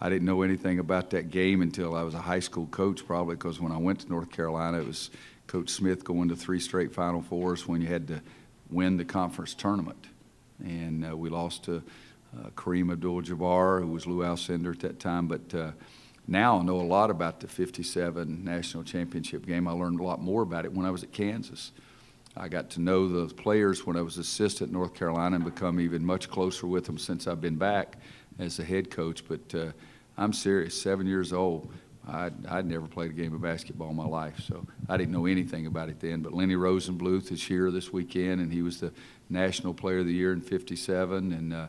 I 0.00 0.08
didn't 0.08 0.24
know 0.24 0.42
anything 0.42 0.78
about 0.78 1.10
that 1.10 1.30
game 1.30 1.62
until 1.62 1.94
I 1.94 2.02
was 2.02 2.14
a 2.14 2.20
high 2.20 2.40
school 2.40 2.66
coach, 2.66 3.06
probably 3.06 3.36
because 3.36 3.60
when 3.60 3.72
I 3.72 3.76
went 3.76 4.00
to 4.00 4.08
North 4.08 4.30
Carolina, 4.30 4.80
it 4.80 4.86
was 4.86 5.10
Coach 5.46 5.70
Smith 5.70 6.02
going 6.02 6.28
to 6.30 6.36
three 6.36 6.58
straight 6.58 6.94
Final 6.94 7.22
Fours 7.22 7.68
when 7.68 7.80
you 7.80 7.88
had 7.88 8.08
to 8.08 8.22
win 8.70 8.96
the 8.96 9.04
conference 9.04 9.54
tournament. 9.54 10.06
And 10.64 11.06
uh, 11.08 11.16
we 11.16 11.28
lost 11.28 11.64
to 11.64 11.82
uh, 12.38 12.50
Kareem 12.50 12.92
Abdul-Jabbar, 12.92 13.80
who 13.80 13.88
was 13.88 14.06
Lou 14.06 14.18
Alcindor 14.18 14.72
at 14.72 14.80
that 14.80 15.00
time. 15.00 15.26
But 15.26 15.54
uh, 15.54 15.72
now 16.26 16.58
I 16.58 16.62
know 16.62 16.80
a 16.80 16.82
lot 16.82 17.10
about 17.10 17.40
the 17.40 17.48
57 17.48 18.44
national 18.44 18.84
championship 18.84 19.46
game. 19.46 19.66
I 19.66 19.72
learned 19.72 20.00
a 20.00 20.04
lot 20.04 20.20
more 20.20 20.42
about 20.42 20.64
it 20.64 20.72
when 20.72 20.86
I 20.86 20.90
was 20.90 21.02
at 21.02 21.12
Kansas. 21.12 21.72
I 22.36 22.48
got 22.48 22.70
to 22.70 22.80
know 22.80 23.08
the 23.08 23.34
players 23.34 23.86
when 23.86 23.96
I 23.96 24.02
was 24.02 24.16
assistant 24.16 24.70
at 24.70 24.72
North 24.72 24.94
Carolina 24.94 25.36
and 25.36 25.44
become 25.44 25.78
even 25.80 26.04
much 26.04 26.30
closer 26.30 26.66
with 26.66 26.86
them 26.86 26.96
since 26.96 27.26
I've 27.26 27.40
been 27.40 27.56
back 27.56 27.98
as 28.38 28.56
the 28.56 28.64
head 28.64 28.90
coach. 28.90 29.24
But 29.28 29.54
uh, 29.54 29.72
I'm 30.16 30.32
serious, 30.32 30.80
seven 30.80 31.06
years 31.06 31.32
old. 31.32 31.70
I'd, 32.08 32.46
I'd 32.46 32.66
never 32.66 32.86
played 32.86 33.10
a 33.10 33.14
game 33.14 33.34
of 33.34 33.42
basketball 33.42 33.90
in 33.90 33.96
my 33.96 34.06
life, 34.06 34.40
so 34.40 34.66
I 34.88 34.96
didn't 34.96 35.12
know 35.12 35.26
anything 35.26 35.66
about 35.66 35.88
it 35.88 36.00
then. 36.00 36.20
But 36.20 36.32
Lenny 36.32 36.54
Rosenbluth 36.54 37.30
is 37.30 37.42
here 37.42 37.70
this 37.70 37.92
weekend, 37.92 38.40
and 38.40 38.52
he 38.52 38.62
was 38.62 38.80
the 38.80 38.92
National 39.30 39.72
Player 39.72 39.98
of 39.98 40.06
the 40.06 40.12
Year 40.12 40.32
in 40.32 40.40
57. 40.40 41.32
And 41.32 41.54
uh, 41.54 41.66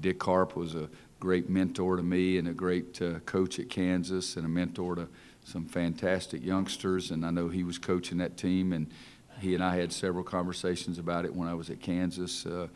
Dick 0.00 0.22
Harp 0.22 0.56
was 0.56 0.74
a 0.74 0.88
great 1.20 1.48
mentor 1.48 1.96
to 1.96 2.02
me 2.02 2.38
and 2.38 2.48
a 2.48 2.52
great 2.52 3.00
uh, 3.00 3.18
coach 3.20 3.58
at 3.58 3.70
Kansas 3.70 4.36
and 4.36 4.44
a 4.44 4.48
mentor 4.48 4.94
to 4.96 5.08
some 5.44 5.66
fantastic 5.66 6.44
youngsters. 6.44 7.10
And 7.10 7.24
I 7.24 7.30
know 7.30 7.48
he 7.48 7.64
was 7.64 7.78
coaching 7.78 8.18
that 8.18 8.36
team, 8.36 8.72
and 8.72 8.88
he 9.40 9.54
and 9.54 9.62
I 9.62 9.76
had 9.76 9.92
several 9.92 10.24
conversations 10.24 10.98
about 10.98 11.24
it 11.24 11.34
when 11.34 11.48
I 11.48 11.54
was 11.54 11.70
at 11.70 11.80
Kansas. 11.80 12.44
Uh, 12.46 12.68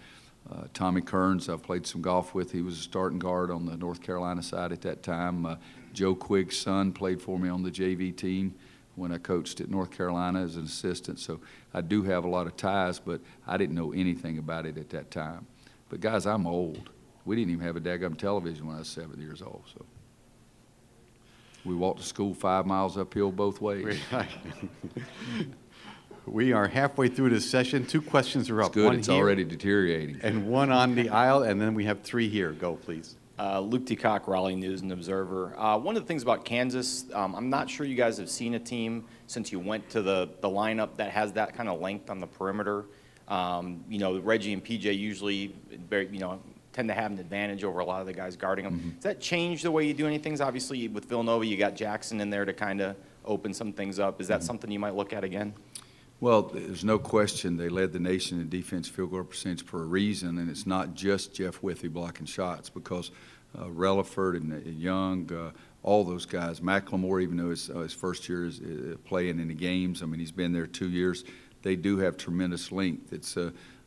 uh, 0.51 0.65
Tommy 0.73 1.01
Kearns, 1.01 1.49
I've 1.49 1.63
played 1.63 1.87
some 1.87 2.01
golf 2.01 2.35
with. 2.35 2.53
He 2.53 2.63
was 2.63 2.79
a 2.79 2.83
starting 2.83 3.19
guard 3.19 3.51
on 3.51 3.67
the 3.67 3.77
North 3.77 4.03
Carolina 4.03 4.43
side 4.43 4.73
at 4.73 4.81
that 4.83 5.03
time. 5.03 5.45
Uh, 5.45 5.57
Joe 5.93 6.15
Quigg's 6.15 6.57
son 6.57 6.93
played 6.93 7.21
for 7.21 7.39
me 7.39 7.49
on 7.49 7.63
the 7.63 7.71
JV 7.71 8.17
team 8.17 8.55
when 8.95 9.13
I 9.13 9.19
coached 9.19 9.61
at 9.61 9.71
North 9.71 9.91
Carolina 9.91 10.43
as 10.43 10.57
an 10.57 10.65
assistant. 10.65 11.19
So 11.21 11.41
I 11.75 11.83
do 11.83 12.03
have 12.05 12.25
a 12.25 12.29
lot 12.29 12.47
of 12.47 12.57
ties, 12.57 12.99
but 12.99 13.21
I 13.47 13.57
didn't 13.57 13.75
know 13.75 13.93
anything 13.93 14.39
about 14.39 14.65
it 14.65 14.79
at 14.79 14.91
that 14.91 15.11
time. 15.11 15.47
But 15.89 16.01
guys, 16.01 16.27
I'm 16.27 16.47
old. 16.47 16.91
We 17.29 17.37
didn't 17.37 17.53
even 17.53 17.67
have 17.67 17.77
a 17.77 17.81
daggum 17.81 18.17
television 18.17 18.67
when 18.67 18.77
I 18.77 18.79
was 18.79 18.89
seven 18.89 19.21
years 19.21 19.43
old. 19.43 19.63
So 19.75 19.85
we 21.63 21.75
walked 21.75 22.01
to 22.01 22.07
school 22.07 22.33
five 22.33 22.65
miles 22.65 22.97
uphill 22.97 23.31
both 23.31 23.61
ways. 23.61 24.01
We 26.27 26.53
are 26.53 26.69
halfway 26.69 27.09
through 27.09 27.31
this 27.31 27.49
session. 27.49 27.87
Two 27.87 28.03
questions 28.03 28.51
are 28.51 28.61
It's 28.61 28.67
up. 28.69 28.75
good. 28.75 28.85
One 28.85 28.97
It's 28.99 29.09
here 29.09 29.17
already 29.17 29.45
deteriorating. 29.45 30.21
And 30.23 30.47
one 30.47 30.71
on 30.71 30.95
the 30.95 31.09
aisle, 31.09 31.43
and 31.43 31.59
then 31.59 31.73
we 31.73 31.87
have 31.87 32.03
three 32.03 32.29
here. 32.29 32.53
Go, 32.53 32.75
please. 32.75 33.17
Uh, 33.39 33.61
Luke 33.61 33.87
DeCock, 33.87 34.27
Raleigh 34.27 34.55
News 34.55 34.83
and 34.83 34.93
Observer. 34.93 35.59
Uh, 35.59 35.79
one 35.79 35.97
of 35.97 36.03
the 36.03 36.07
things 36.07 36.23
about 36.23 36.45
Kansas, 36.45 37.07
um, 37.15 37.35
I'm 37.35 37.49
not 37.49 37.71
sure 37.71 37.87
you 37.87 37.95
guys 37.95 38.19
have 38.19 38.29
seen 38.29 38.53
a 38.53 38.59
team 38.59 39.07
since 39.27 39.51
you 39.51 39.59
went 39.59 39.89
to 39.89 40.03
the, 40.03 40.29
the 40.43 40.49
lineup 40.51 40.97
that 40.97 41.13
has 41.13 41.33
that 41.33 41.55
kind 41.55 41.71
of 41.71 41.81
length 41.81 42.11
on 42.11 42.21
the 42.21 42.27
perimeter. 42.27 42.85
Um, 43.29 43.83
you 43.89 43.99
know, 43.99 44.19
Reggie 44.19 44.53
and 44.53 44.63
PJ 44.63 44.99
usually, 44.99 45.55
very, 45.89 46.09
you 46.09 46.19
know, 46.19 46.41
tend 46.73 46.89
to 46.89 46.95
have 46.95 47.11
an 47.11 47.19
advantage 47.19 47.65
over 47.65 47.81
a 47.81 47.85
lot 47.85 48.01
of 48.01 48.07
the 48.07 48.13
guys 48.13 48.37
guarding 48.37 48.65
them. 48.65 48.93
Does 48.97 49.05
that 49.05 49.21
change 49.21 49.63
the 49.63 49.71
way 49.71 49.87
you 49.87 49.95
do 49.95 50.07
any 50.07 50.19
things? 50.19 50.41
Obviously, 50.41 50.89
with 50.89 51.07
Villanova, 51.07 51.45
you 51.47 51.57
got 51.57 51.75
Jackson 51.75 52.21
in 52.21 52.31
there 52.31 52.45
to 52.45 52.53
kind 52.53 52.81
of 52.81 52.97
open 53.25 53.53
some 53.53 53.73
things 53.73 53.99
up. 53.99 54.21
Is 54.21 54.29
that 54.29 54.43
something 54.43 54.71
you 54.71 54.79
might 54.79 54.95
look 54.95 55.13
at 55.13 55.25
again? 55.25 55.55
Well, 56.21 56.43
there's 56.43 56.85
no 56.85 56.99
question 56.99 57.57
they 57.57 57.69
led 57.69 57.93
the 57.93 58.01
nation 58.01 58.41
in 58.41 58.49
defense 58.49 58.89
field 58.89 59.13
goal 59.13 59.23
percentage 59.23 59.65
for 59.65 59.83
a 59.83 59.87
reason, 59.87 60.39
and 60.39 60.51
it's 60.51 60.67
not 60.67 60.95
just 60.95 61.33
Jeff 61.33 61.63
Withey 61.63 61.89
blocking 61.89 62.27
shots 62.27 62.69
because 62.69 63.13
uh, 63.57 63.65
Releford 63.67 64.37
and 64.37 64.53
uh, 64.53 64.69
Young, 64.69 65.33
uh, 65.33 65.53
all 65.85 66.03
those 66.03 66.27
guys, 66.27 66.59
McLemore, 66.59 67.23
even 67.23 67.37
though 67.37 67.51
his, 67.51 67.71
uh, 67.71 67.79
his 67.79 67.93
first 67.93 68.29
year 68.29 68.47
is 68.47 68.61
uh, 68.61 68.97
playing 69.05 69.39
in 69.39 69.47
the 69.47 69.55
games, 69.55 70.03
I 70.03 70.07
mean, 70.07 70.19
he's 70.19 70.33
been 70.33 70.53
there 70.53 70.67
two 70.67 70.89
years, 70.89 71.25
they 71.63 71.77
do 71.77 71.99
have 71.99 72.17
tremendous 72.17 72.73
length. 72.73 73.13
It's, 73.13 73.37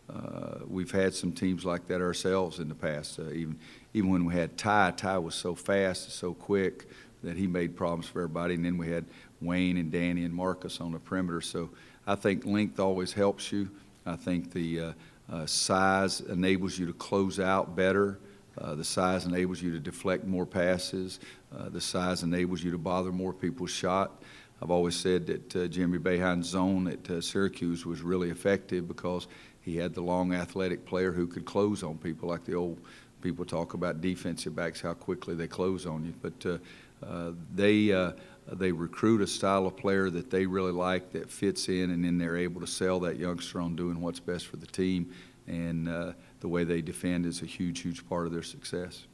uh, 0.09 0.59
we've 0.67 0.91
had 0.91 1.13
some 1.13 1.31
teams 1.31 1.63
like 1.63 1.87
that 1.87 2.01
ourselves 2.01 2.59
in 2.59 2.67
the 2.67 2.75
past. 2.75 3.19
Uh, 3.19 3.29
even, 3.31 3.57
even 3.93 4.09
when 4.09 4.25
we 4.25 4.33
had 4.33 4.57
Ty, 4.57 4.91
Ty 4.97 5.17
was 5.19 5.35
so 5.35 5.55
fast 5.55 6.11
so 6.11 6.33
quick 6.33 6.87
that 7.23 7.37
he 7.37 7.47
made 7.47 7.75
problems 7.75 8.07
for 8.07 8.21
everybody, 8.21 8.55
and 8.55 8.65
then 8.65 8.77
we 8.77 8.89
had 8.89 9.05
Wayne 9.41 9.77
and 9.77 9.91
Danny 9.91 10.23
and 10.23 10.33
Marcus 10.33 10.81
on 10.81 10.91
the 10.91 10.99
perimeter. 10.99 11.41
So 11.41 11.69
I 12.05 12.15
think 12.15 12.45
length 12.45 12.79
always 12.79 13.13
helps 13.13 13.51
you. 13.51 13.69
I 14.05 14.15
think 14.15 14.51
the 14.51 14.79
uh, 14.79 14.93
uh, 15.31 15.45
size 15.45 16.21
enables 16.21 16.77
you 16.77 16.85
to 16.87 16.93
close 16.93 17.39
out 17.39 17.75
better. 17.75 18.19
Uh, 18.57 18.75
the 18.75 18.83
size 18.83 19.25
enables 19.25 19.61
you 19.61 19.71
to 19.71 19.79
deflect 19.79 20.25
more 20.25 20.45
passes. 20.45 21.19
Uh, 21.55 21.69
the 21.69 21.79
size 21.79 22.23
enables 22.23 22.63
you 22.63 22.71
to 22.71 22.77
bother 22.77 23.11
more 23.11 23.33
people's 23.33 23.71
shot. 23.71 24.21
I've 24.61 24.71
always 24.71 24.95
said 24.95 25.25
that 25.27 25.55
uh, 25.55 25.67
Jimmy 25.67 25.97
Boeheim's 25.97 26.47
zone 26.47 26.87
at 26.87 27.09
uh, 27.09 27.19
Syracuse 27.19 27.85
was 27.85 28.01
really 28.01 28.29
effective 28.29 28.87
because 28.87 29.27
he 29.61 29.77
had 29.77 29.93
the 29.93 30.01
long 30.01 30.33
athletic 30.33 30.85
player 30.85 31.11
who 31.11 31.25
could 31.25 31.45
close 31.45 31.81
on 31.81 31.97
people 31.97 32.29
like 32.29 32.45
the 32.45 32.53
old 32.53 32.79
people 33.21 33.43
talk 33.43 33.73
about 33.73 34.01
defensive 34.01 34.55
backs, 34.55 34.81
how 34.81 34.93
quickly 34.93 35.33
they 35.33 35.47
close 35.47 35.85
on 35.85 36.05
you. 36.05 36.13
But 36.21 36.45
uh, 36.45 37.05
uh, 37.05 37.31
they, 37.53 37.91
uh, 37.91 38.11
they 38.51 38.71
recruit 38.71 39.21
a 39.21 39.27
style 39.27 39.65
of 39.65 39.77
player 39.77 40.09
that 40.11 40.29
they 40.29 40.45
really 40.45 40.71
like 40.71 41.11
that 41.13 41.29
fits 41.31 41.67
in, 41.67 41.89
and 41.91 42.03
then 42.03 42.17
they're 42.17 42.37
able 42.37 42.61
to 42.61 42.67
sell 42.67 42.99
that 43.01 43.17
youngster 43.17 43.61
on 43.61 43.75
doing 43.75 43.99
what's 43.99 44.19
best 44.19 44.47
for 44.47 44.57
the 44.57 44.67
team. 44.67 45.11
And 45.47 45.89
uh, 45.89 46.13
the 46.39 46.47
way 46.47 46.63
they 46.63 46.81
defend 46.81 47.25
is 47.25 47.41
a 47.41 47.45
huge, 47.45 47.81
huge 47.81 48.07
part 48.07 48.27
of 48.27 48.31
their 48.31 48.43
success. 48.43 49.05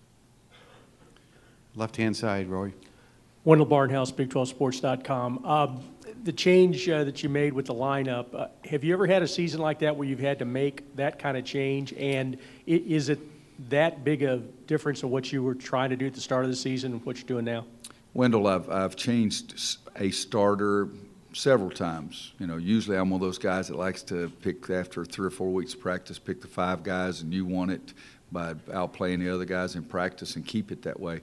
Left-hand 1.76 2.18
side, 2.18 2.48
Roy. 2.48 2.74
Wendell 3.48 3.66
Barnhouse, 3.66 4.12
Big12Sports.com. 4.12 5.46
Um, 5.46 5.80
The 6.26 6.34
change 6.34 6.90
uh, 6.90 7.06
that 7.06 7.24
you 7.24 7.30
made 7.30 7.54
with 7.54 7.68
the 7.68 7.74
lineup, 7.74 8.36
uh, 8.36 8.48
have 8.66 8.84
you 8.84 8.92
ever 8.92 9.08
had 9.08 9.24
a 9.24 9.28
season 9.28 9.62
like 9.62 9.80
that 9.80 9.96
where 9.96 10.06
you've 10.06 10.20
had 10.20 10.38
to 10.40 10.46
make 10.46 10.94
that 10.98 11.18
kind 11.18 11.38
of 11.38 11.46
change? 11.46 11.94
And 11.94 12.38
is 12.66 13.08
it 13.08 13.20
that 13.70 14.04
big 14.04 14.22
a 14.24 14.40
difference 14.66 15.02
of 15.04 15.12
what 15.12 15.32
you 15.32 15.42
were 15.44 15.56
trying 15.56 15.92
to 15.92 15.96
do 15.96 16.08
at 16.08 16.14
the 16.14 16.20
start 16.20 16.44
of 16.44 16.52
the 16.52 16.58
season 16.58 16.92
and 16.92 17.06
what 17.06 17.16
you're 17.16 17.28
doing 17.28 17.46
now? 17.46 17.66
Wendell, 18.14 18.48
I've, 18.48 18.70
I've 18.70 18.98
changed 18.98 19.78
a 19.96 20.12
starter 20.12 20.90
several 21.32 21.70
times. 21.70 22.34
You 22.40 22.48
know, 22.48 22.58
usually 22.58 22.98
I'm 22.98 23.10
one 23.10 23.22
of 23.22 23.26
those 23.26 23.38
guys 23.38 23.70
that 23.70 23.78
likes 23.78 24.04
to 24.04 24.30
pick 24.42 24.70
after 24.70 25.06
three 25.06 25.28
or 25.28 25.32
four 25.32 25.54
weeks 25.54 25.74
of 25.74 25.80
practice, 25.80 26.20
pick 26.20 26.42
the 26.42 26.50
five 26.50 26.84
guys, 26.84 27.22
and 27.22 27.34
you 27.34 27.46
want 27.46 27.72
it 27.72 27.94
by 28.30 28.56
outplaying 28.56 29.20
the 29.20 29.34
other 29.34 29.46
guys 29.46 29.76
in 29.76 29.84
practice 29.84 30.36
and 30.36 30.46
keep 30.46 30.70
it 30.70 30.82
that 30.82 31.00
way. 31.00 31.22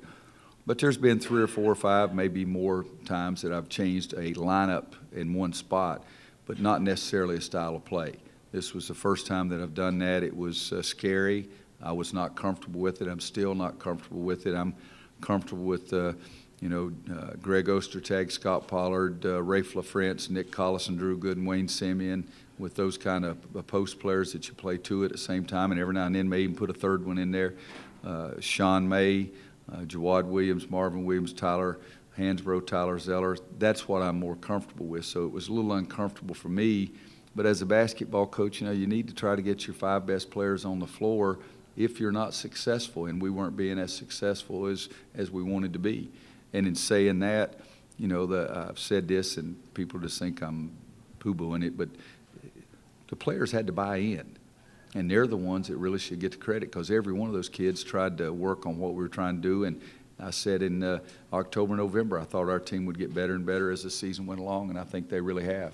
But 0.66 0.78
there's 0.78 0.96
been 0.96 1.20
three 1.20 1.42
or 1.42 1.46
four 1.46 1.70
or 1.70 1.74
five, 1.74 2.14
maybe 2.14 2.44
more 2.44 2.86
times 3.04 3.42
that 3.42 3.52
I've 3.52 3.68
changed 3.68 4.14
a 4.14 4.32
lineup 4.34 4.94
in 5.12 5.34
one 5.34 5.52
spot, 5.52 6.04
but 6.46 6.58
not 6.58 6.80
necessarily 6.80 7.36
a 7.36 7.40
style 7.40 7.76
of 7.76 7.84
play. 7.84 8.14
This 8.50 8.72
was 8.72 8.88
the 8.88 8.94
first 8.94 9.26
time 9.26 9.48
that 9.50 9.60
I've 9.60 9.74
done 9.74 9.98
that. 9.98 10.22
It 10.22 10.34
was 10.34 10.72
uh, 10.72 10.80
scary. 10.80 11.48
I 11.82 11.92
was 11.92 12.14
not 12.14 12.34
comfortable 12.34 12.80
with 12.80 13.02
it. 13.02 13.08
I'm 13.08 13.20
still 13.20 13.54
not 13.54 13.78
comfortable 13.78 14.22
with 14.22 14.46
it. 14.46 14.54
I'm 14.54 14.74
comfortable 15.20 15.64
with, 15.64 15.92
uh, 15.92 16.14
you 16.60 16.70
know, 16.70 16.92
uh, 17.14 17.32
Greg 17.42 17.66
Ostertag, 17.66 18.32
Scott 18.32 18.66
Pollard, 18.66 19.26
uh, 19.26 19.40
Raef 19.42 19.74
LaFrentz, 19.74 20.30
Nick 20.30 20.50
Collison, 20.50 20.96
Drew 20.96 21.18
Gooden, 21.18 21.32
and 21.32 21.46
Wayne 21.46 21.66
Simien. 21.66 22.24
with 22.58 22.74
those 22.76 22.96
kind 22.96 23.24
of 23.24 23.36
uh, 23.56 23.62
post 23.62 23.98
players 23.98 24.32
that 24.32 24.48
you 24.48 24.54
play 24.54 24.78
two 24.78 25.04
at 25.04 25.12
the 25.12 25.18
same 25.18 25.44
time, 25.44 25.72
and 25.72 25.80
every 25.80 25.94
now 25.94 26.06
and 26.06 26.14
then 26.14 26.28
may 26.28 26.40
even 26.40 26.54
put 26.54 26.70
a 26.70 26.74
third 26.74 27.04
one 27.04 27.18
in 27.18 27.30
there. 27.32 27.54
Uh, 28.04 28.32
Sean 28.40 28.88
May, 28.88 29.30
uh, 29.72 29.78
Jawad 29.78 30.24
Williams, 30.24 30.70
Marvin 30.70 31.04
Williams, 31.04 31.32
Tyler 31.32 31.78
Hansbrough, 32.18 32.66
Tyler 32.66 32.98
Zeller. 32.98 33.36
That's 33.58 33.88
what 33.88 34.02
I'm 34.02 34.18
more 34.18 34.36
comfortable 34.36 34.86
with. 34.86 35.04
So 35.04 35.24
it 35.24 35.32
was 35.32 35.48
a 35.48 35.52
little 35.52 35.72
uncomfortable 35.72 36.34
for 36.34 36.48
me. 36.48 36.92
But 37.36 37.46
as 37.46 37.62
a 37.62 37.66
basketball 37.66 38.26
coach, 38.26 38.60
you 38.60 38.66
know, 38.66 38.72
you 38.72 38.86
need 38.86 39.08
to 39.08 39.14
try 39.14 39.34
to 39.34 39.42
get 39.42 39.66
your 39.66 39.74
five 39.74 40.06
best 40.06 40.30
players 40.30 40.64
on 40.64 40.78
the 40.78 40.86
floor 40.86 41.40
if 41.76 41.98
you're 41.98 42.12
not 42.12 42.34
successful, 42.34 43.06
and 43.06 43.20
we 43.20 43.30
weren't 43.30 43.56
being 43.56 43.80
as 43.80 43.92
successful 43.92 44.66
as, 44.66 44.88
as 45.16 45.32
we 45.32 45.42
wanted 45.42 45.72
to 45.72 45.80
be. 45.80 46.08
And 46.52 46.68
in 46.68 46.76
saying 46.76 47.18
that, 47.18 47.58
you 47.98 48.06
know, 48.06 48.26
the, 48.26 48.68
I've 48.70 48.78
said 48.78 49.08
this, 49.08 49.36
and 49.36 49.56
people 49.74 49.98
just 49.98 50.18
think 50.20 50.40
I'm 50.40 50.70
poo-booing 51.18 51.64
it, 51.64 51.76
but 51.76 51.88
the 53.08 53.16
players 53.16 53.50
had 53.50 53.66
to 53.66 53.72
buy 53.72 53.96
in. 53.96 54.36
And 54.94 55.10
they're 55.10 55.26
the 55.26 55.36
ones 55.36 55.68
that 55.68 55.76
really 55.76 55.98
should 55.98 56.20
get 56.20 56.32
the 56.32 56.38
credit 56.38 56.70
because 56.70 56.90
every 56.90 57.12
one 57.12 57.28
of 57.28 57.34
those 57.34 57.48
kids 57.48 57.82
tried 57.82 58.18
to 58.18 58.32
work 58.32 58.64
on 58.64 58.78
what 58.78 58.94
we 58.94 59.02
were 59.02 59.08
trying 59.08 59.36
to 59.36 59.42
do. 59.42 59.64
And 59.64 59.80
I 60.20 60.30
said 60.30 60.62
in 60.62 60.82
uh, 60.82 61.00
October, 61.32 61.74
November, 61.74 62.18
I 62.18 62.24
thought 62.24 62.48
our 62.48 62.60
team 62.60 62.86
would 62.86 62.98
get 62.98 63.12
better 63.12 63.34
and 63.34 63.44
better 63.44 63.70
as 63.70 63.82
the 63.82 63.90
season 63.90 64.26
went 64.26 64.40
along, 64.40 64.70
and 64.70 64.78
I 64.78 64.84
think 64.84 65.08
they 65.08 65.20
really 65.20 65.44
have. 65.44 65.72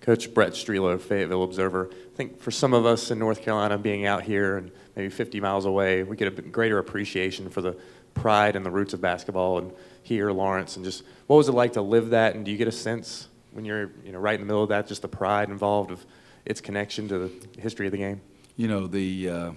Coach 0.00 0.34
Brett 0.34 0.52
Strelow, 0.52 1.00
Fayetteville 1.00 1.44
Observer. 1.44 1.88
I 1.92 2.16
think 2.16 2.40
for 2.40 2.50
some 2.50 2.74
of 2.74 2.84
us 2.86 3.10
in 3.12 3.18
North 3.18 3.42
Carolina, 3.42 3.78
being 3.78 4.04
out 4.04 4.24
here 4.24 4.56
and 4.56 4.72
maybe 4.96 5.10
50 5.10 5.40
miles 5.40 5.64
away, 5.64 6.02
we 6.02 6.16
get 6.16 6.26
a 6.26 6.42
greater 6.42 6.78
appreciation 6.78 7.48
for 7.48 7.60
the 7.60 7.76
pride 8.14 8.56
and 8.56 8.66
the 8.66 8.70
roots 8.70 8.94
of 8.94 9.00
basketball. 9.00 9.58
And 9.58 9.72
here, 10.02 10.32
Lawrence, 10.32 10.76
and 10.76 10.84
just 10.84 11.04
what 11.28 11.36
was 11.36 11.48
it 11.48 11.52
like 11.52 11.74
to 11.74 11.82
live 11.82 12.10
that? 12.10 12.34
And 12.34 12.44
do 12.44 12.50
you 12.50 12.56
get 12.56 12.66
a 12.66 12.72
sense 12.72 13.28
when 13.52 13.64
you're 13.64 13.92
you 14.04 14.10
know 14.10 14.18
right 14.18 14.34
in 14.34 14.40
the 14.40 14.46
middle 14.46 14.64
of 14.64 14.70
that, 14.70 14.88
just 14.88 15.02
the 15.02 15.08
pride 15.08 15.50
involved 15.50 15.92
of 15.92 16.04
its 16.44 16.60
connection 16.60 17.08
to 17.08 17.18
the 17.18 17.60
history 17.60 17.86
of 17.86 17.92
the 17.92 17.98
game? 17.98 18.20
You 18.56 18.68
know, 18.68 18.86
the 18.86 19.28
uh, 19.28 19.52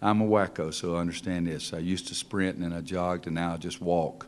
I'm 0.00 0.20
a 0.20 0.26
wacko, 0.26 0.74
so 0.74 0.96
I 0.96 1.00
understand 1.00 1.46
this. 1.46 1.72
I 1.72 1.78
used 1.78 2.08
to 2.08 2.14
sprint 2.14 2.56
and 2.56 2.64
then 2.64 2.72
I 2.72 2.80
jogged, 2.80 3.26
and 3.26 3.36
now 3.36 3.54
I 3.54 3.56
just 3.56 3.80
walk. 3.80 4.26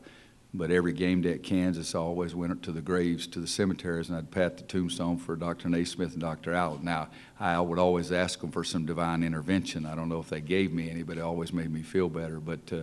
But 0.56 0.70
every 0.70 0.92
game 0.92 1.20
day 1.20 1.32
at 1.32 1.42
Kansas, 1.42 1.96
I 1.96 1.98
always 1.98 2.32
went 2.32 2.62
to 2.62 2.70
the 2.70 2.80
graves, 2.80 3.26
to 3.26 3.40
the 3.40 3.46
cemeteries, 3.48 4.08
and 4.08 4.16
I'd 4.16 4.30
pat 4.30 4.56
the 4.56 4.62
tombstone 4.62 5.16
for 5.16 5.34
Dr. 5.34 5.68
Naismith 5.68 6.12
and 6.12 6.20
Dr. 6.20 6.52
Allen. 6.52 6.84
Now, 6.84 7.08
I 7.40 7.58
would 7.60 7.80
always 7.80 8.12
ask 8.12 8.40
them 8.40 8.52
for 8.52 8.62
some 8.62 8.86
divine 8.86 9.24
intervention. 9.24 9.84
I 9.84 9.96
don't 9.96 10.08
know 10.08 10.20
if 10.20 10.28
they 10.28 10.40
gave 10.40 10.72
me 10.72 10.88
any, 10.88 11.02
but 11.02 11.18
it 11.18 11.22
always 11.22 11.52
made 11.52 11.72
me 11.72 11.82
feel 11.82 12.08
better. 12.08 12.38
But 12.38 12.72
uh, 12.72 12.82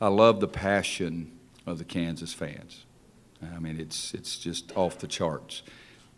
I 0.00 0.08
love 0.08 0.40
the 0.40 0.48
passion 0.48 1.30
of 1.66 1.76
the 1.76 1.84
Kansas 1.84 2.32
fans. 2.32 2.86
I 3.54 3.58
mean, 3.58 3.78
it's 3.78 4.14
it's 4.14 4.38
just 4.38 4.74
off 4.74 4.98
the 4.98 5.06
charts. 5.06 5.62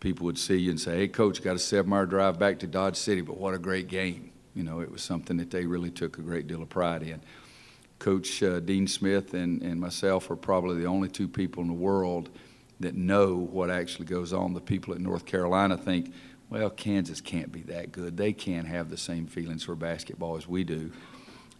People 0.01 0.25
would 0.25 0.37
see 0.37 0.57
you 0.57 0.71
and 0.71 0.79
say, 0.79 0.97
"Hey, 0.97 1.07
coach, 1.07 1.41
got 1.41 1.55
a 1.55 1.59
seven-hour 1.59 2.07
drive 2.07 2.37
back 2.37 2.59
to 2.59 2.67
Dodge 2.67 2.97
City, 2.97 3.21
but 3.21 3.37
what 3.37 3.53
a 3.53 3.59
great 3.59 3.87
game!" 3.87 4.31
You 4.53 4.63
know, 4.63 4.81
it 4.81 4.91
was 4.91 5.01
something 5.01 5.37
that 5.37 5.49
they 5.49 5.65
really 5.65 5.91
took 5.91 6.17
a 6.17 6.21
great 6.21 6.47
deal 6.47 6.61
of 6.61 6.67
pride 6.67 7.03
in. 7.03 7.21
Coach 7.99 8.43
uh, 8.43 8.59
Dean 8.59 8.87
Smith 8.87 9.33
and, 9.33 9.61
and 9.61 9.79
myself 9.79 10.29
are 10.29 10.35
probably 10.35 10.81
the 10.81 10.87
only 10.87 11.07
two 11.07 11.27
people 11.27 11.61
in 11.61 11.67
the 11.67 11.73
world 11.73 12.29
that 12.79 12.95
know 12.95 13.35
what 13.35 13.69
actually 13.69 14.05
goes 14.05 14.33
on. 14.33 14.53
The 14.53 14.59
people 14.59 14.93
at 14.93 14.99
North 14.99 15.25
Carolina 15.25 15.77
think, 15.77 16.11
well, 16.49 16.71
Kansas 16.71 17.21
can't 17.21 17.51
be 17.51 17.61
that 17.61 17.91
good. 17.91 18.17
They 18.17 18.33
can't 18.33 18.67
have 18.67 18.89
the 18.89 18.97
same 18.97 19.27
feelings 19.27 19.63
for 19.63 19.75
basketball 19.75 20.35
as 20.35 20.47
we 20.47 20.63
do. 20.63 20.91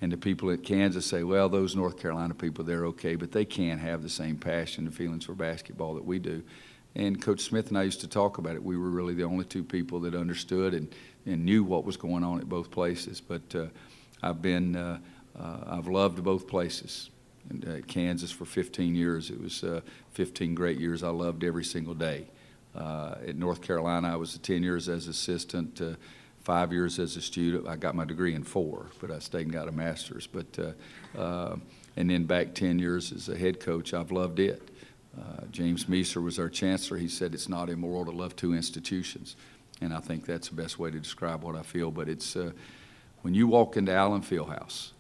And 0.02 0.12
the 0.12 0.18
people 0.18 0.50
at 0.50 0.64
Kansas 0.64 1.06
say, 1.06 1.22
well, 1.24 1.48
those 1.48 1.76
North 1.76 1.98
Carolina 1.98 2.34
people, 2.34 2.66
they're 2.66 2.88
okay, 2.88 3.16
but 3.16 3.32
they 3.32 3.46
can't 3.46 3.80
have 3.80 4.02
the 4.02 4.10
same 4.10 4.36
passion 4.36 4.88
and 4.88 4.96
feelings 4.96 5.26
for 5.26 5.36
basketball 5.36 5.94
that 5.94 6.06
we 6.06 6.18
do. 6.18 6.42
And 6.96 7.22
Coach 7.22 7.42
Smith 7.42 7.70
and 7.70 7.78
I 7.78 7.84
used 7.84 8.02
to 8.02 8.08
talk 8.08 8.38
about 8.38 8.56
it. 8.56 8.64
We 8.64 8.78
were 8.78 8.90
really 8.90 9.14
the 9.14 9.24
only 9.24 9.46
two 9.46 9.64
people 9.64 10.02
that 10.02 10.14
understood 10.14 10.74
and, 10.74 10.94
and 11.26 11.46
knew 11.46 11.64
what 11.64 11.86
was 11.86 11.96
going 11.96 12.24
on 12.24 12.40
at 12.40 12.50
both 12.50 12.70
places. 12.70 13.22
But 13.22 13.56
uh, 13.56 13.68
I've 14.22 14.42
been 14.42 14.76
uh, 14.76 15.00
uh, 15.40 15.58
I've 15.68 15.88
loved 15.88 16.24
both 16.24 16.48
places. 16.48 17.10
And, 17.50 17.68
uh, 17.68 17.86
Kansas 17.88 18.32
for 18.32 18.46
15 18.46 18.96
years. 18.96 19.30
It 19.30 19.42
was 19.42 19.64
uh, 19.64 19.82
15 20.12 20.54
great 20.54 20.80
years. 20.80 21.04
I 21.04 21.10
loved 21.10 21.44
every 21.44 21.64
single 21.64 21.94
day. 21.94 22.28
Uh, 22.76 23.16
at 23.28 23.36
North 23.36 23.62
Carolina, 23.62 24.12
I 24.12 24.16
was 24.16 24.38
10 24.38 24.64
years 24.64 24.88
as 24.88 25.08
assistant, 25.08 25.82
five 26.40 26.72
years 26.72 27.00
as 27.00 27.18
a 27.18 27.22
student. 27.22 27.68
I 27.68 27.76
got 27.76 27.96
my 27.96 28.06
degree 28.06 28.36
in 28.36 28.44
four, 28.44 28.88
but 29.02 29.12
I 29.12 29.20
stayed 29.20 29.44
and 29.44 29.52
got 29.52 29.68
a 29.68 29.72
master's. 29.72 30.28
But 30.28 30.76
and 31.98 32.10
then 32.10 32.24
back 32.24 32.54
10 32.54 32.80
years 32.80 33.12
as 33.12 33.28
a 33.28 33.36
head 33.36 33.60
coach, 33.60 33.94
I've 33.94 34.12
loved 34.12 34.40
it. 34.40 34.71
Uh, 35.18 35.46
James 35.52 35.86
Moeser 35.86 36.22
was 36.22 36.40
our 36.40 36.50
chancellor. 36.50 36.98
He 36.98 37.08
said 37.08 37.34
it's 37.34 37.50
not 37.50 37.70
immoral 37.70 38.06
to 38.06 38.12
love 38.12 38.36
two 38.36 38.54
institutions, 38.54 39.36
and 39.82 39.94
I 39.94 40.00
think 40.00 40.26
that's 40.26 40.50
the 40.50 40.56
best 40.56 40.80
way 40.80 40.92
to 40.92 41.00
describe 41.00 41.44
what 41.44 41.56
I 41.56 41.64
feel. 41.64 41.92
But 41.92 42.08
it's 42.08 42.36
uh, 42.36 42.52
when 43.22 43.34
you 43.34 43.48
walk 43.48 43.78
into 43.78 43.94
Allen 43.94 44.22
Fieldhouse 44.22 44.92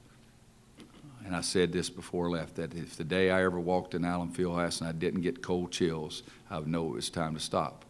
and 1.25 1.35
I 1.35 1.41
said 1.41 1.71
this 1.71 1.89
before 1.89 2.27
I 2.27 2.31
left, 2.31 2.55
that 2.55 2.73
if 2.73 2.97
the 2.97 3.03
day 3.03 3.29
I 3.29 3.43
ever 3.43 3.59
walked 3.59 3.93
in 3.93 4.03
Allen 4.03 4.29
Fieldhouse 4.29 4.79
and 4.79 4.89
I 4.89 4.91
didn't 4.91 5.21
get 5.21 5.41
cold 5.41 5.71
chills, 5.71 6.23
I 6.49 6.59
would 6.59 6.67
know 6.67 6.87
it 6.87 6.95
was 6.95 7.09
time 7.09 7.35
to 7.35 7.39
stop. 7.39 7.85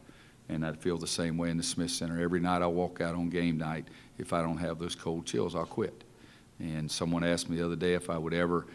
And 0.50 0.66
I'd 0.66 0.78
feel 0.78 0.98
the 0.98 1.08
same 1.08 1.38
way 1.38 1.50
in 1.50 1.58
the 1.58 1.64
Smith 1.64 1.92
Center. 1.92 2.22
Every 2.22 2.42
night 2.42 2.62
I 2.62 2.68
walk 2.68 3.00
out 3.00 3.16
on 3.16 3.30
game 3.30 3.58
night, 3.58 3.88
if 4.18 4.34
I 4.34 4.42
don't 4.42 4.58
have 4.58 4.80
those 4.80 4.96
cold 4.96 5.26
chills, 5.26 5.56
I'll 5.56 5.66
quit. 5.66 6.04
And 6.60 6.92
someone 6.92 7.24
asked 7.24 7.50
me 7.50 7.58
the 7.58 7.66
other 7.66 7.76
day 7.76 7.94
if 7.94 8.10
I 8.10 8.18
would 8.18 8.34
ever 8.34 8.68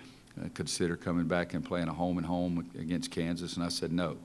consider 0.55 0.97
coming 0.97 1.27
back 1.27 1.55
and 1.55 1.65
playing 1.65 1.89
a 1.89 1.93
home 1.93 2.19
and 2.19 2.27
home 2.27 2.71
against 2.79 3.11
Kansas, 3.11 3.57
and 3.57 3.65
I 3.65 3.69
said 3.69 3.93
no. 3.93 4.17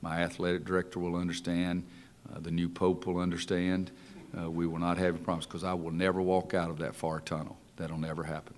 My 0.00 0.18
athletic 0.18 0.64
director 0.64 0.98
will 0.98 1.16
understand. 1.16 1.84
Uh, 2.32 2.40
the 2.40 2.50
new 2.50 2.68
pope 2.68 3.06
will 3.06 3.18
understand. 3.18 3.90
Uh, 4.38 4.50
we 4.50 4.66
will 4.66 4.78
not 4.78 4.98
have 4.98 5.14
a 5.14 5.18
problems 5.18 5.46
because 5.46 5.64
I 5.64 5.74
will 5.74 5.90
never 5.90 6.20
walk 6.20 6.54
out 6.54 6.70
of 6.70 6.78
that 6.78 6.94
far 6.94 7.20
tunnel. 7.20 7.56
That'll 7.76 7.98
never 7.98 8.24
happen. 8.24 8.54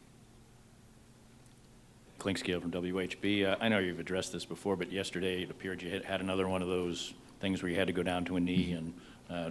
Clinkscale 2.18 2.62
from 2.62 2.70
WHB. 2.70 3.46
Uh, 3.46 3.56
I 3.60 3.68
know 3.68 3.78
you've 3.78 4.00
addressed 4.00 4.32
this 4.32 4.44
before, 4.44 4.76
but 4.76 4.90
yesterday 4.90 5.42
it 5.42 5.50
appeared 5.50 5.82
you 5.82 5.90
had, 5.90 6.04
had 6.04 6.20
another 6.20 6.48
one 6.48 6.62
of 6.62 6.68
those 6.68 7.12
things 7.40 7.62
where 7.62 7.70
you 7.70 7.76
had 7.76 7.86
to 7.88 7.92
go 7.92 8.02
down 8.02 8.24
to 8.26 8.36
a 8.36 8.40
knee. 8.40 8.72
And 8.72 8.94
uh, 9.28 9.50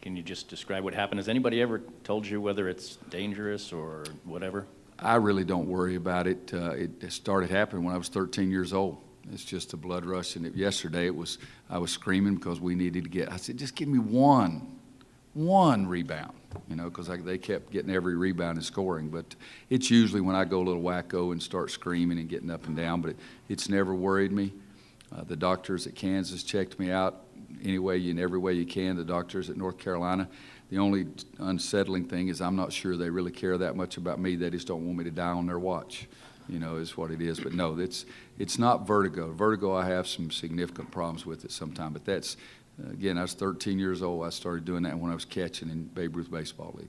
can 0.00 0.16
you 0.16 0.22
just 0.22 0.48
describe 0.48 0.84
what 0.84 0.94
happened? 0.94 1.18
Has 1.18 1.28
anybody 1.28 1.60
ever 1.60 1.82
told 2.02 2.26
you 2.26 2.40
whether 2.40 2.68
it's 2.68 2.96
dangerous 3.10 3.72
or 3.72 4.04
whatever? 4.24 4.66
I 5.04 5.16
really 5.16 5.44
don't 5.44 5.68
worry 5.68 5.96
about 5.96 6.26
it. 6.26 6.50
Uh, 6.52 6.70
it, 6.72 7.12
started 7.12 7.50
happening 7.50 7.84
when 7.84 7.94
I 7.94 7.98
was 7.98 8.08
13 8.08 8.50
years 8.50 8.72
old. 8.72 8.98
It's 9.32 9.44
just 9.44 9.72
a 9.72 9.76
blood 9.76 10.04
rush. 10.04 10.36
And 10.36 10.46
it, 10.46 10.54
yesterday 10.54 11.06
it 11.06 11.14
was 11.14 11.38
I 11.70 11.78
was 11.78 11.90
screaming 11.90 12.36
because 12.36 12.60
we 12.60 12.74
needed 12.74 13.04
to 13.04 13.10
get. 13.10 13.30
I 13.30 13.36
said, 13.36 13.58
just 13.58 13.76
give 13.76 13.88
me 13.88 13.98
one, 13.98 14.78
one 15.34 15.86
rebound 15.86 16.34
you 16.68 16.76
know, 16.76 16.84
because 16.84 17.08
they 17.24 17.38
kept 17.38 17.70
getting 17.70 17.90
every 17.90 18.16
rebound 18.16 18.56
and 18.56 18.64
scoring. 18.64 19.08
But 19.08 19.34
it's 19.70 19.90
usually 19.90 20.20
when 20.20 20.36
I 20.36 20.44
go 20.44 20.60
a 20.60 20.64
little 20.64 20.82
wacko 20.82 21.32
and 21.32 21.42
start 21.42 21.70
screaming 21.70 22.18
and 22.18 22.28
getting 22.28 22.50
up 22.50 22.66
and 22.66 22.76
down, 22.76 23.00
but 23.00 23.12
it, 23.12 23.16
it's 23.48 23.68
never 23.68 23.94
worried 23.94 24.32
me. 24.32 24.52
Uh, 25.14 25.24
the 25.24 25.36
doctors 25.36 25.86
at 25.86 25.94
Kansas 25.94 26.42
checked 26.42 26.78
me 26.78 26.90
out 26.90 27.22
any 27.62 27.78
way, 27.78 28.08
in 28.08 28.18
every 28.18 28.38
way 28.38 28.52
you 28.52 28.66
can. 28.66 28.96
The 28.96 29.04
doctors 29.04 29.50
at 29.50 29.56
North 29.56 29.78
Carolina. 29.78 30.28
The 30.70 30.78
only 30.78 31.06
unsettling 31.38 32.06
thing 32.06 32.28
is 32.28 32.40
I'm 32.40 32.56
not 32.56 32.72
sure 32.72 32.96
they 32.96 33.10
really 33.10 33.30
care 33.30 33.58
that 33.58 33.76
much 33.76 33.96
about 33.96 34.18
me. 34.18 34.36
They 34.36 34.50
just 34.50 34.66
don't 34.66 34.84
want 34.84 34.98
me 34.98 35.04
to 35.04 35.10
die 35.10 35.28
on 35.28 35.46
their 35.46 35.58
watch, 35.58 36.08
you 36.48 36.58
know, 36.58 36.76
is 36.76 36.96
what 36.96 37.10
it 37.10 37.20
is. 37.20 37.38
But 37.38 37.52
no, 37.52 37.78
it's, 37.78 38.06
it's 38.38 38.58
not 38.58 38.86
vertigo. 38.86 39.32
Vertigo, 39.32 39.74
I 39.74 39.86
have 39.86 40.08
some 40.08 40.30
significant 40.30 40.90
problems 40.90 41.26
with 41.26 41.44
it 41.44 41.52
sometimes, 41.52 41.92
but 41.92 42.04
that's 42.04 42.36
Again, 42.90 43.18
I 43.18 43.22
was 43.22 43.34
13 43.34 43.78
years 43.78 44.02
old. 44.02 44.26
I 44.26 44.30
started 44.30 44.64
doing 44.64 44.82
that 44.82 44.98
when 44.98 45.10
I 45.10 45.14
was 45.14 45.24
catching 45.24 45.70
in 45.70 45.84
Babe 45.84 46.16
Ruth 46.16 46.30
Baseball 46.30 46.74
League. 46.76 46.88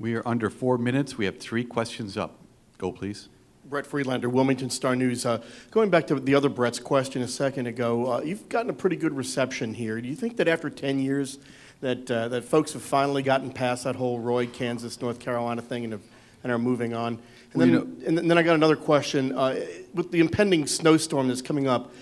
We 0.00 0.16
are 0.16 0.26
under 0.26 0.50
four 0.50 0.78
minutes. 0.78 1.16
We 1.16 1.26
have 1.26 1.38
three 1.38 1.64
questions 1.64 2.16
up. 2.16 2.38
Go, 2.78 2.90
please. 2.90 3.28
Brett 3.66 3.86
Friedlander, 3.86 4.28
Wilmington 4.28 4.68
Star 4.68 4.96
News. 4.96 5.24
Uh, 5.24 5.42
going 5.70 5.90
back 5.90 6.08
to 6.08 6.16
the 6.16 6.34
other 6.34 6.48
Brett's 6.48 6.80
question 6.80 7.22
a 7.22 7.28
second 7.28 7.66
ago, 7.66 8.14
uh, 8.14 8.20
you've 8.20 8.48
gotten 8.48 8.68
a 8.68 8.74
pretty 8.74 8.96
good 8.96 9.16
reception 9.16 9.72
here. 9.74 10.00
Do 10.00 10.08
you 10.08 10.16
think 10.16 10.36
that 10.36 10.48
after 10.48 10.68
10 10.68 10.98
years, 10.98 11.38
that 11.84 12.10
uh, 12.10 12.28
that 12.28 12.44
folks 12.44 12.72
have 12.72 12.82
finally 12.82 13.22
gotten 13.22 13.52
past 13.52 13.84
that 13.84 13.94
whole 13.94 14.18
Roy, 14.18 14.46
Kansas, 14.46 15.00
North 15.00 15.20
Carolina 15.20 15.60
thing 15.60 15.84
and, 15.84 15.92
have, 15.92 16.02
and 16.42 16.50
are 16.50 16.58
moving 16.58 16.94
on? 16.94 17.18
And 17.52 17.62
then, 17.62 17.72
Well, 17.72 17.84
you 17.84 18.02
and 18.06 18.18
then 18.18 18.38
I 18.38 18.42
got 18.42 18.54
another 18.54 18.76
question. 18.76 19.36
Uh, 19.36 19.64
with 19.92 20.10
the 20.10 20.20
impending 20.20 20.66
snowstorm 20.66 21.28
that's 21.28 21.42
coming 21.42 21.68
up, 21.68 21.92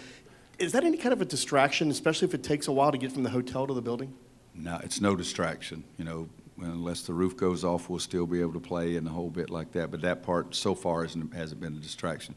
is 0.59 0.73
that 0.73 0.85
any 0.85 0.97
kind 0.97 1.12
of 1.12 1.21
a 1.21 1.25
distraction, 1.25 1.91
especially 1.91 2.29
if 2.29 2.35
it 2.35 2.45
takes 2.45 2.69
a 2.69 2.73
while 2.73 2.93
to 2.93 2.99
get 2.99 3.11
from 3.11 3.25
the 3.25 3.31
hotel 3.31 3.67
to 3.67 3.75
the 3.75 3.83
building? 3.83 4.15
No, 4.55 4.79
it's 4.85 5.01
no 5.01 5.17
distraction. 5.17 5.83
You 5.99 6.05
know, 6.05 6.29
unless 6.59 7.03
the 7.03 7.12
roof 7.12 7.37
goes 7.37 7.65
off, 7.65 7.91
we'll 7.91 7.99
still 7.99 8.27
be 8.27 8.41
able 8.41 8.53
to 8.53 8.61
play 8.61 8.97
and 8.97 9.05
the 9.05 9.11
whole 9.11 9.31
bit 9.31 9.51
like 9.51 9.73
that. 9.73 9.91
But 9.91 10.03
that 10.03 10.23
part 10.23 10.55
so 10.55 10.77
far 10.77 11.03
hasn't, 11.03 11.35
hasn't 11.35 11.61
been 11.61 11.75
a 11.75 11.81
distraction. 11.81 12.37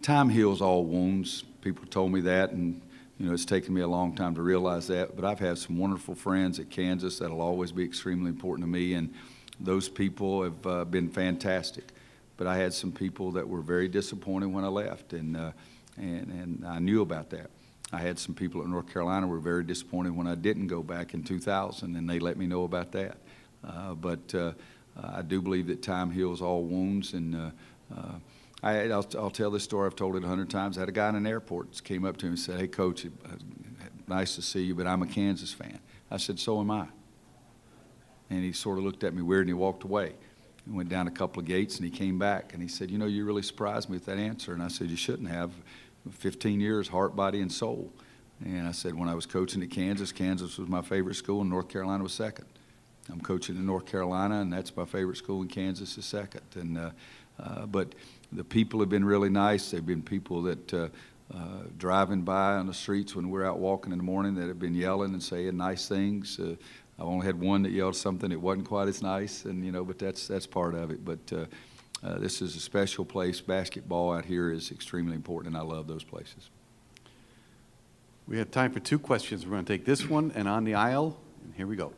Time 0.00 0.30
heals 0.30 0.62
all 0.62 0.84
wounds. 0.86 1.44
People 1.60 1.84
told 1.86 2.12
me 2.12 2.22
that, 2.22 2.52
and 2.52 2.80
you 3.18 3.26
know, 3.26 3.32
it's 3.32 3.44
taken 3.44 3.74
me 3.74 3.80
a 3.80 3.88
long 3.88 4.14
time 4.14 4.34
to 4.36 4.42
realize 4.42 4.86
that. 4.88 5.16
But 5.16 5.24
I've 5.24 5.40
had 5.40 5.58
some 5.58 5.76
wonderful 5.76 6.14
friends 6.14 6.60
at 6.60 6.70
Kansas 6.70 7.18
that'll 7.18 7.40
always 7.40 7.72
be 7.72 7.84
extremely 7.84 8.28
important 8.28 8.64
to 8.64 8.70
me, 8.70 8.94
and 8.94 9.12
those 9.58 9.88
people 9.88 10.44
have 10.44 10.66
uh, 10.66 10.84
been 10.84 11.08
fantastic. 11.08 11.84
But 12.36 12.46
I 12.46 12.56
had 12.56 12.72
some 12.72 12.92
people 12.92 13.32
that 13.32 13.48
were 13.48 13.60
very 13.60 13.88
disappointed 13.88 14.46
when 14.46 14.64
I 14.64 14.68
left, 14.68 15.12
and 15.12 15.36
uh, 15.36 15.52
and 15.96 16.30
and 16.30 16.64
I 16.64 16.78
knew 16.78 17.02
about 17.02 17.30
that. 17.30 17.50
I 17.92 17.98
had 17.98 18.18
some 18.18 18.34
people 18.34 18.60
at 18.60 18.68
North 18.68 18.92
Carolina 18.92 19.26
were 19.26 19.40
very 19.40 19.64
disappointed 19.64 20.14
when 20.14 20.26
I 20.26 20.34
didn't 20.34 20.68
go 20.68 20.82
back 20.82 21.14
in 21.14 21.24
2000, 21.24 21.96
and 21.96 22.08
they 22.08 22.18
let 22.18 22.36
me 22.36 22.46
know 22.46 22.64
about 22.64 22.92
that. 22.92 23.16
Uh, 23.66 23.94
But 23.94 24.34
uh, 24.34 24.52
I 25.02 25.22
do 25.22 25.40
believe 25.40 25.66
that 25.68 25.82
time 25.82 26.10
heals 26.10 26.40
all 26.42 26.62
wounds, 26.62 27.14
and 27.14 27.34
uh, 27.34 27.50
uh, 27.96 28.14
I, 28.62 28.90
I'll, 28.90 29.06
I'll 29.16 29.30
tell 29.30 29.50
this 29.50 29.64
story. 29.64 29.86
I've 29.86 29.96
told 29.96 30.16
it 30.16 30.24
a 30.24 30.26
hundred 30.26 30.50
times. 30.50 30.76
I 30.76 30.80
had 30.80 30.88
a 30.88 30.92
guy 30.92 31.08
in 31.08 31.14
an 31.14 31.26
airport 31.26 31.82
came 31.84 32.04
up 32.04 32.16
to 32.18 32.26
me 32.26 32.30
and 32.30 32.38
said, 32.38 32.58
"Hey, 32.58 32.66
coach, 32.66 33.06
uh, 33.06 33.08
nice 34.08 34.34
to 34.34 34.42
see 34.42 34.62
you, 34.62 34.74
but 34.74 34.86
I'm 34.86 35.02
a 35.02 35.06
Kansas 35.06 35.52
fan." 35.52 35.78
I 36.10 36.16
said, 36.16 36.40
"So 36.40 36.60
am 36.60 36.70
I." 36.70 36.88
And 38.30 38.42
he 38.42 38.52
sort 38.52 38.78
of 38.78 38.84
looked 38.84 39.04
at 39.04 39.14
me 39.14 39.22
weird 39.22 39.42
and 39.42 39.50
he 39.50 39.54
walked 39.54 39.84
away. 39.84 40.14
He 40.66 40.72
went 40.72 40.88
down 40.88 41.06
a 41.06 41.10
couple 41.10 41.40
of 41.40 41.46
gates 41.46 41.76
and 41.76 41.84
he 41.84 41.90
came 41.90 42.18
back 42.18 42.52
and 42.52 42.62
he 42.62 42.68
said, 42.68 42.90
"You 42.90 42.98
know, 42.98 43.06
you 43.06 43.24
really 43.24 43.42
surprised 43.42 43.88
me 43.88 43.96
with 43.96 44.06
that 44.06 44.18
answer." 44.18 44.52
And 44.52 44.62
I 44.62 44.68
said, 44.68 44.90
"You 44.90 44.96
shouldn't 44.96 45.28
have. 45.28 45.52
15 46.10 46.58
years, 46.58 46.88
heart, 46.88 47.14
body, 47.14 47.40
and 47.40 47.52
soul." 47.52 47.92
And 48.44 48.66
I 48.66 48.72
said, 48.72 48.94
"When 48.94 49.08
I 49.08 49.14
was 49.14 49.26
coaching 49.26 49.62
at 49.62 49.70
Kansas, 49.70 50.10
Kansas 50.10 50.58
was 50.58 50.68
my 50.68 50.82
favorite 50.82 51.16
school, 51.16 51.42
and 51.42 51.50
North 51.50 51.68
Carolina 51.68 52.02
was 52.02 52.12
second. 52.12 52.46
I'm 53.10 53.20
coaching 53.20 53.56
in 53.56 53.66
North 53.66 53.86
Carolina, 53.86 54.40
and 54.40 54.52
that's 54.52 54.76
my 54.76 54.84
favorite 54.84 55.16
school, 55.16 55.40
and 55.40 55.50
Kansas 55.50 55.96
is 55.96 56.04
second. 56.04 56.42
And 56.54 56.76
uh, 56.76 56.90
uh, 57.42 57.66
but 57.66 57.94
the 58.32 58.44
people 58.44 58.80
have 58.80 58.88
been 58.88 59.04
really 59.04 59.30
nice. 59.30 59.70
They've 59.70 59.84
been 59.84 60.02
people 60.02 60.42
that 60.42 60.74
uh, 60.74 60.88
uh, 61.34 61.64
driving 61.76 62.22
by 62.22 62.54
on 62.54 62.66
the 62.66 62.74
streets 62.74 63.14
when 63.14 63.30
we're 63.30 63.44
out 63.44 63.58
walking 63.58 63.92
in 63.92 63.98
the 63.98 64.04
morning 64.04 64.34
that 64.36 64.48
have 64.48 64.58
been 64.58 64.74
yelling 64.74 65.12
and 65.12 65.22
saying 65.22 65.56
nice 65.56 65.88
things. 65.88 66.38
Uh, 66.38 66.56
I've 66.98 67.06
only 67.06 67.26
had 67.26 67.38
one 67.38 67.62
that 67.62 67.72
yelled 67.72 67.96
something 67.96 68.30
that 68.30 68.40
wasn't 68.40 68.66
quite 68.66 68.88
as 68.88 69.02
nice, 69.02 69.44
and 69.44 69.64
you 69.64 69.70
know, 69.70 69.84
but 69.84 69.98
that's 69.98 70.26
that's 70.26 70.46
part 70.46 70.74
of 70.74 70.90
it. 70.90 71.04
But 71.04 71.32
uh, 71.32 71.44
uh, 72.02 72.18
this 72.18 72.42
is 72.42 72.56
a 72.56 72.60
special 72.60 73.04
place. 73.04 73.40
Basketball 73.40 74.12
out 74.12 74.24
here 74.24 74.50
is 74.50 74.70
extremely 74.70 75.14
important, 75.14 75.54
and 75.54 75.62
I 75.62 75.66
love 75.66 75.86
those 75.86 76.04
places. 76.04 76.50
We 78.26 78.38
have 78.38 78.50
time 78.50 78.72
for 78.72 78.80
two 78.80 78.98
questions. 78.98 79.46
We're 79.46 79.52
going 79.52 79.64
to 79.64 79.72
take 79.72 79.84
this 79.84 80.08
one 80.08 80.32
and 80.34 80.48
on 80.48 80.64
the 80.64 80.74
aisle, 80.74 81.18
and 81.44 81.54
here 81.54 81.66
we 81.66 81.76
go. 81.76 81.92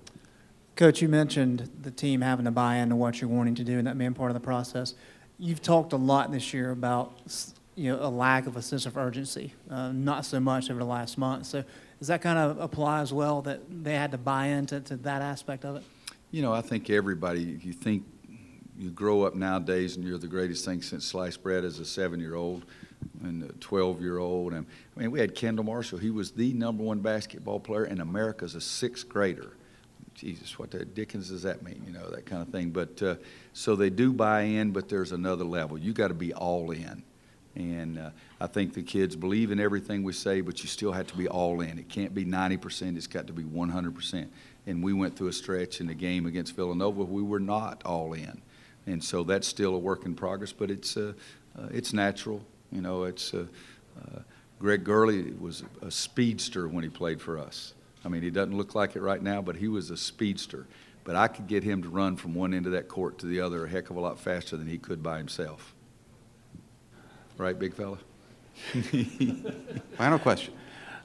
Coach, 0.76 1.02
you 1.02 1.08
mentioned 1.08 1.68
the 1.82 1.90
team 1.90 2.20
having 2.20 2.44
to 2.44 2.50
buy 2.50 2.76
into 2.76 2.96
what 2.96 3.20
you're 3.20 3.28
wanting 3.28 3.54
to 3.56 3.64
do 3.64 3.78
and 3.78 3.86
that 3.86 3.98
being 3.98 4.14
part 4.14 4.30
of 4.30 4.34
the 4.34 4.40
process. 4.40 4.94
You've 5.40 5.62
talked 5.62 5.94
a 5.94 5.96
lot 5.96 6.30
this 6.30 6.52
year 6.52 6.70
about 6.70 7.12
you 7.74 7.90
know 7.90 7.98
a 8.02 8.10
lack 8.10 8.46
of 8.46 8.56
a 8.56 8.62
sense 8.62 8.84
of 8.84 8.98
urgency, 8.98 9.54
uh, 9.70 9.90
not 9.90 10.26
so 10.26 10.38
much 10.38 10.70
over 10.70 10.78
the 10.78 10.84
last 10.84 11.16
month. 11.16 11.46
So 11.46 11.64
does 11.98 12.08
that 12.08 12.20
kind 12.20 12.38
of 12.38 12.60
apply 12.60 13.00
as 13.00 13.10
well 13.10 13.40
that 13.42 13.60
they 13.84 13.94
had 13.94 14.12
to 14.12 14.18
buy 14.18 14.46
into 14.48 14.80
to 14.80 14.96
that 14.98 15.22
aspect 15.22 15.64
of 15.64 15.76
it? 15.76 15.82
You 16.30 16.42
know, 16.42 16.52
I 16.52 16.60
think 16.60 16.90
everybody, 16.90 17.58
you 17.62 17.72
think 17.72 18.04
you 18.78 18.90
grow 18.90 19.22
up 19.22 19.34
nowadays 19.34 19.96
and 19.96 20.06
you're 20.06 20.18
the 20.18 20.26
greatest 20.26 20.64
thing 20.64 20.82
since 20.82 21.06
sliced 21.06 21.42
bread 21.42 21.64
as 21.64 21.78
a 21.78 21.84
seven-year-old 21.86 22.64
and 23.22 23.42
a 23.42 23.48
12-year-old. 23.54 24.52
And 24.52 24.66
I 24.96 25.00
mean, 25.00 25.10
we 25.10 25.20
had 25.20 25.34
Kendall 25.34 25.64
Marshall. 25.64 25.98
He 25.98 26.10
was 26.10 26.32
the 26.32 26.52
number 26.52 26.82
one 26.82 27.00
basketball 27.00 27.60
player 27.60 27.86
in 27.86 28.00
America 28.00 28.44
as 28.44 28.54
a 28.54 28.60
sixth 28.60 29.08
grader. 29.08 29.52
Jesus, 30.20 30.58
what 30.58 30.70
the 30.70 30.84
dickens 30.84 31.30
does 31.30 31.42
that 31.44 31.62
mean? 31.62 31.82
You 31.86 31.94
know, 31.94 32.10
that 32.10 32.26
kind 32.26 32.42
of 32.42 32.48
thing. 32.48 32.70
But 32.70 33.02
uh, 33.02 33.14
so 33.54 33.74
they 33.74 33.88
do 33.88 34.12
buy 34.12 34.42
in, 34.42 34.70
but 34.70 34.86
there's 34.86 35.12
another 35.12 35.44
level. 35.44 35.78
You 35.78 35.94
got 35.94 36.08
to 36.08 36.14
be 36.14 36.34
all 36.34 36.72
in. 36.72 37.02
And 37.56 37.98
uh, 37.98 38.10
I 38.38 38.46
think 38.46 38.74
the 38.74 38.82
kids 38.82 39.16
believe 39.16 39.50
in 39.50 39.58
everything 39.58 40.02
we 40.02 40.12
say, 40.12 40.42
but 40.42 40.62
you 40.62 40.68
still 40.68 40.92
have 40.92 41.06
to 41.06 41.16
be 41.16 41.26
all 41.26 41.62
in. 41.62 41.78
It 41.78 41.88
can't 41.88 42.14
be 42.14 42.26
90%, 42.26 42.98
it's 42.98 43.06
got 43.06 43.26
to 43.28 43.32
be 43.32 43.42
100%. 43.42 44.28
And 44.66 44.84
we 44.84 44.92
went 44.92 45.16
through 45.16 45.28
a 45.28 45.32
stretch 45.32 45.80
in 45.80 45.86
the 45.86 45.94
game 45.94 46.26
against 46.26 46.54
Villanova, 46.54 47.02
we 47.02 47.22
were 47.22 47.40
not 47.40 47.82
all 47.84 48.12
in. 48.12 48.42
And 48.86 49.02
so 49.02 49.24
that's 49.24 49.48
still 49.48 49.74
a 49.74 49.78
work 49.78 50.04
in 50.04 50.14
progress, 50.14 50.52
but 50.52 50.70
it's, 50.70 50.96
uh, 50.96 51.14
uh, 51.58 51.68
it's 51.72 51.92
natural. 51.92 52.42
You 52.70 52.82
know, 52.82 53.04
it's 53.04 53.32
uh, 53.34 53.46
uh, 54.00 54.20
Greg 54.58 54.84
Gurley 54.84 55.32
was 55.32 55.64
a 55.82 55.90
speedster 55.90 56.68
when 56.68 56.84
he 56.84 56.90
played 56.90 57.20
for 57.20 57.38
us. 57.38 57.72
I 58.04 58.08
mean, 58.08 58.22
he 58.22 58.30
doesn't 58.30 58.56
look 58.56 58.74
like 58.74 58.96
it 58.96 59.00
right 59.02 59.22
now, 59.22 59.42
but 59.42 59.56
he 59.56 59.68
was 59.68 59.90
a 59.90 59.96
speedster. 59.96 60.66
But 61.04 61.16
I 61.16 61.28
could 61.28 61.46
get 61.46 61.62
him 61.64 61.82
to 61.82 61.88
run 61.88 62.16
from 62.16 62.34
one 62.34 62.54
end 62.54 62.66
of 62.66 62.72
that 62.72 62.88
court 62.88 63.18
to 63.18 63.26
the 63.26 63.40
other 63.40 63.64
a 63.64 63.68
heck 63.68 63.90
of 63.90 63.96
a 63.96 64.00
lot 64.00 64.18
faster 64.18 64.56
than 64.56 64.66
he 64.66 64.78
could 64.78 65.02
by 65.02 65.18
himself. 65.18 65.74
Right, 67.36 67.58
big 67.58 67.74
fella? 67.74 67.98
Final 69.96 70.18
question. 70.18 70.54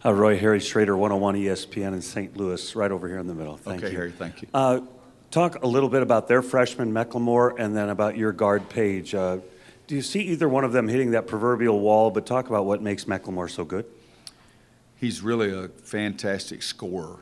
Uh, 0.04 0.14
Roy 0.14 0.38
Harry 0.38 0.60
Schrader, 0.60 0.96
101 0.96 1.36
ESPN 1.36 1.94
in 1.94 2.02
St. 2.02 2.36
Louis, 2.38 2.76
right 2.76 2.92
over 2.92 3.08
here 3.08 3.18
in 3.18 3.28
the 3.28 3.34
middle. 3.34 3.58
Thank 3.58 3.84
Okay, 3.84 3.92
you. 3.92 3.98
Harry, 3.98 4.12
thank 4.12 4.42
you. 4.42 4.48
Uh, 4.54 4.82
talk 5.32 5.64
a 5.64 5.68
little 5.68 5.90
bit 5.90 6.04
about 6.04 6.28
their 6.28 6.42
freshman, 6.42 6.92
McLemore, 6.92 7.56
and 7.58 7.76
then 7.76 7.90
about 7.90 8.18
your 8.18 8.32
guard, 8.32 8.70
Paige. 8.70 9.16
Uh, 9.16 9.38
do 9.88 9.96
you 9.96 10.02
see 10.02 10.22
either 10.22 10.48
one 10.50 10.64
of 10.64 10.74
them 10.74 10.88
hitting 10.88 11.12
that 11.12 11.26
proverbial 11.28 11.80
wall? 11.80 12.12
But 12.12 12.26
talk 12.26 12.48
about 12.50 12.66
what 12.66 12.82
makes 12.82 13.06
McLemore 13.06 13.50
so 13.50 13.64
good. 13.64 13.86
He's 14.98 15.22
really 15.22 15.52
a 15.52 15.68
fantastic 15.68 16.64
scorer, 16.64 17.20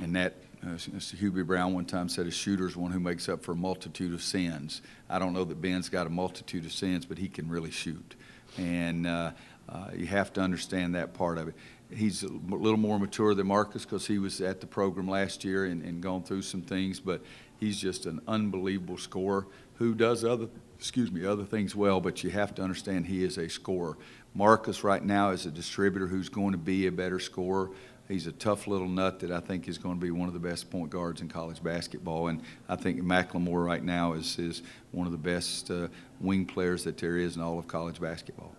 and 0.00 0.16
that 0.16 0.34
uh. 0.64 0.76
Hubie 0.76 1.46
Brown 1.46 1.74
one 1.74 1.84
time 1.84 2.08
said 2.08 2.26
a 2.26 2.30
shooter 2.30 2.66
is 2.66 2.76
one 2.76 2.90
who 2.90 2.98
makes 2.98 3.28
up 3.28 3.44
for 3.44 3.52
a 3.52 3.56
multitude 3.56 4.12
of 4.12 4.22
sins. 4.22 4.82
I 5.08 5.18
don't 5.18 5.32
know 5.32 5.44
that 5.44 5.60
Ben's 5.60 5.88
got 5.88 6.06
a 6.06 6.10
multitude 6.10 6.64
of 6.64 6.72
sins, 6.72 7.04
but 7.04 7.18
he 7.18 7.28
can 7.28 7.48
really 7.48 7.70
shoot, 7.70 8.14
and 8.58 9.06
uh, 9.06 9.30
uh, 9.68 9.90
you 9.94 10.06
have 10.06 10.32
to 10.32 10.40
understand 10.40 10.94
that 10.96 11.14
part 11.14 11.38
of 11.38 11.48
it. 11.48 11.54
He's 11.92 12.24
a 12.24 12.28
little 12.28 12.78
more 12.78 12.98
mature 12.98 13.34
than 13.34 13.46
Marcus 13.46 13.84
because 13.84 14.06
he 14.06 14.18
was 14.18 14.40
at 14.40 14.60
the 14.60 14.66
program 14.66 15.06
last 15.06 15.44
year 15.44 15.66
and, 15.66 15.82
and 15.84 16.02
gone 16.02 16.24
through 16.24 16.42
some 16.42 16.62
things, 16.62 16.98
but 16.98 17.20
he's 17.60 17.78
just 17.78 18.06
an 18.06 18.20
unbelievable 18.26 18.98
scorer 18.98 19.46
who 19.74 19.94
does 19.94 20.24
other 20.24 20.48
excuse 20.78 21.10
me 21.10 21.24
other 21.24 21.44
things 21.44 21.74
well. 21.74 22.00
But 22.00 22.22
you 22.22 22.30
have 22.30 22.54
to 22.56 22.62
understand 22.62 23.06
he 23.06 23.24
is 23.24 23.38
a 23.38 23.48
scorer. 23.48 23.96
Marcus 24.34 24.82
right 24.84 25.02
now 25.02 25.30
is 25.30 25.46
a 25.46 25.50
distributor 25.50 26.06
who's 26.06 26.28
going 26.28 26.52
to 26.52 26.58
be 26.58 26.86
a 26.86 26.92
better 26.92 27.18
scorer. 27.18 27.70
He's 28.08 28.26
a 28.26 28.32
tough 28.32 28.66
little 28.66 28.88
nut 28.88 29.20
that 29.20 29.30
I 29.30 29.40
think 29.40 29.66
is 29.66 29.78
going 29.78 29.98
to 29.98 30.00
be 30.00 30.10
one 30.10 30.28
of 30.28 30.34
the 30.34 30.40
best 30.40 30.70
point 30.70 30.90
guards 30.90 31.22
in 31.22 31.28
college 31.28 31.62
basketball. 31.62 32.28
And 32.28 32.42
I 32.68 32.76
think 32.76 33.00
McLemore 33.00 33.64
right 33.64 33.82
now 33.82 34.12
is, 34.12 34.38
is 34.38 34.62
one 34.90 35.06
of 35.06 35.12
the 35.12 35.18
best 35.18 35.70
uh, 35.70 35.88
wing 36.20 36.44
players 36.44 36.84
that 36.84 36.98
there 36.98 37.16
is 37.16 37.36
in 37.36 37.42
all 37.42 37.58
of 37.58 37.66
college 37.66 38.00
basketball. 38.00 38.52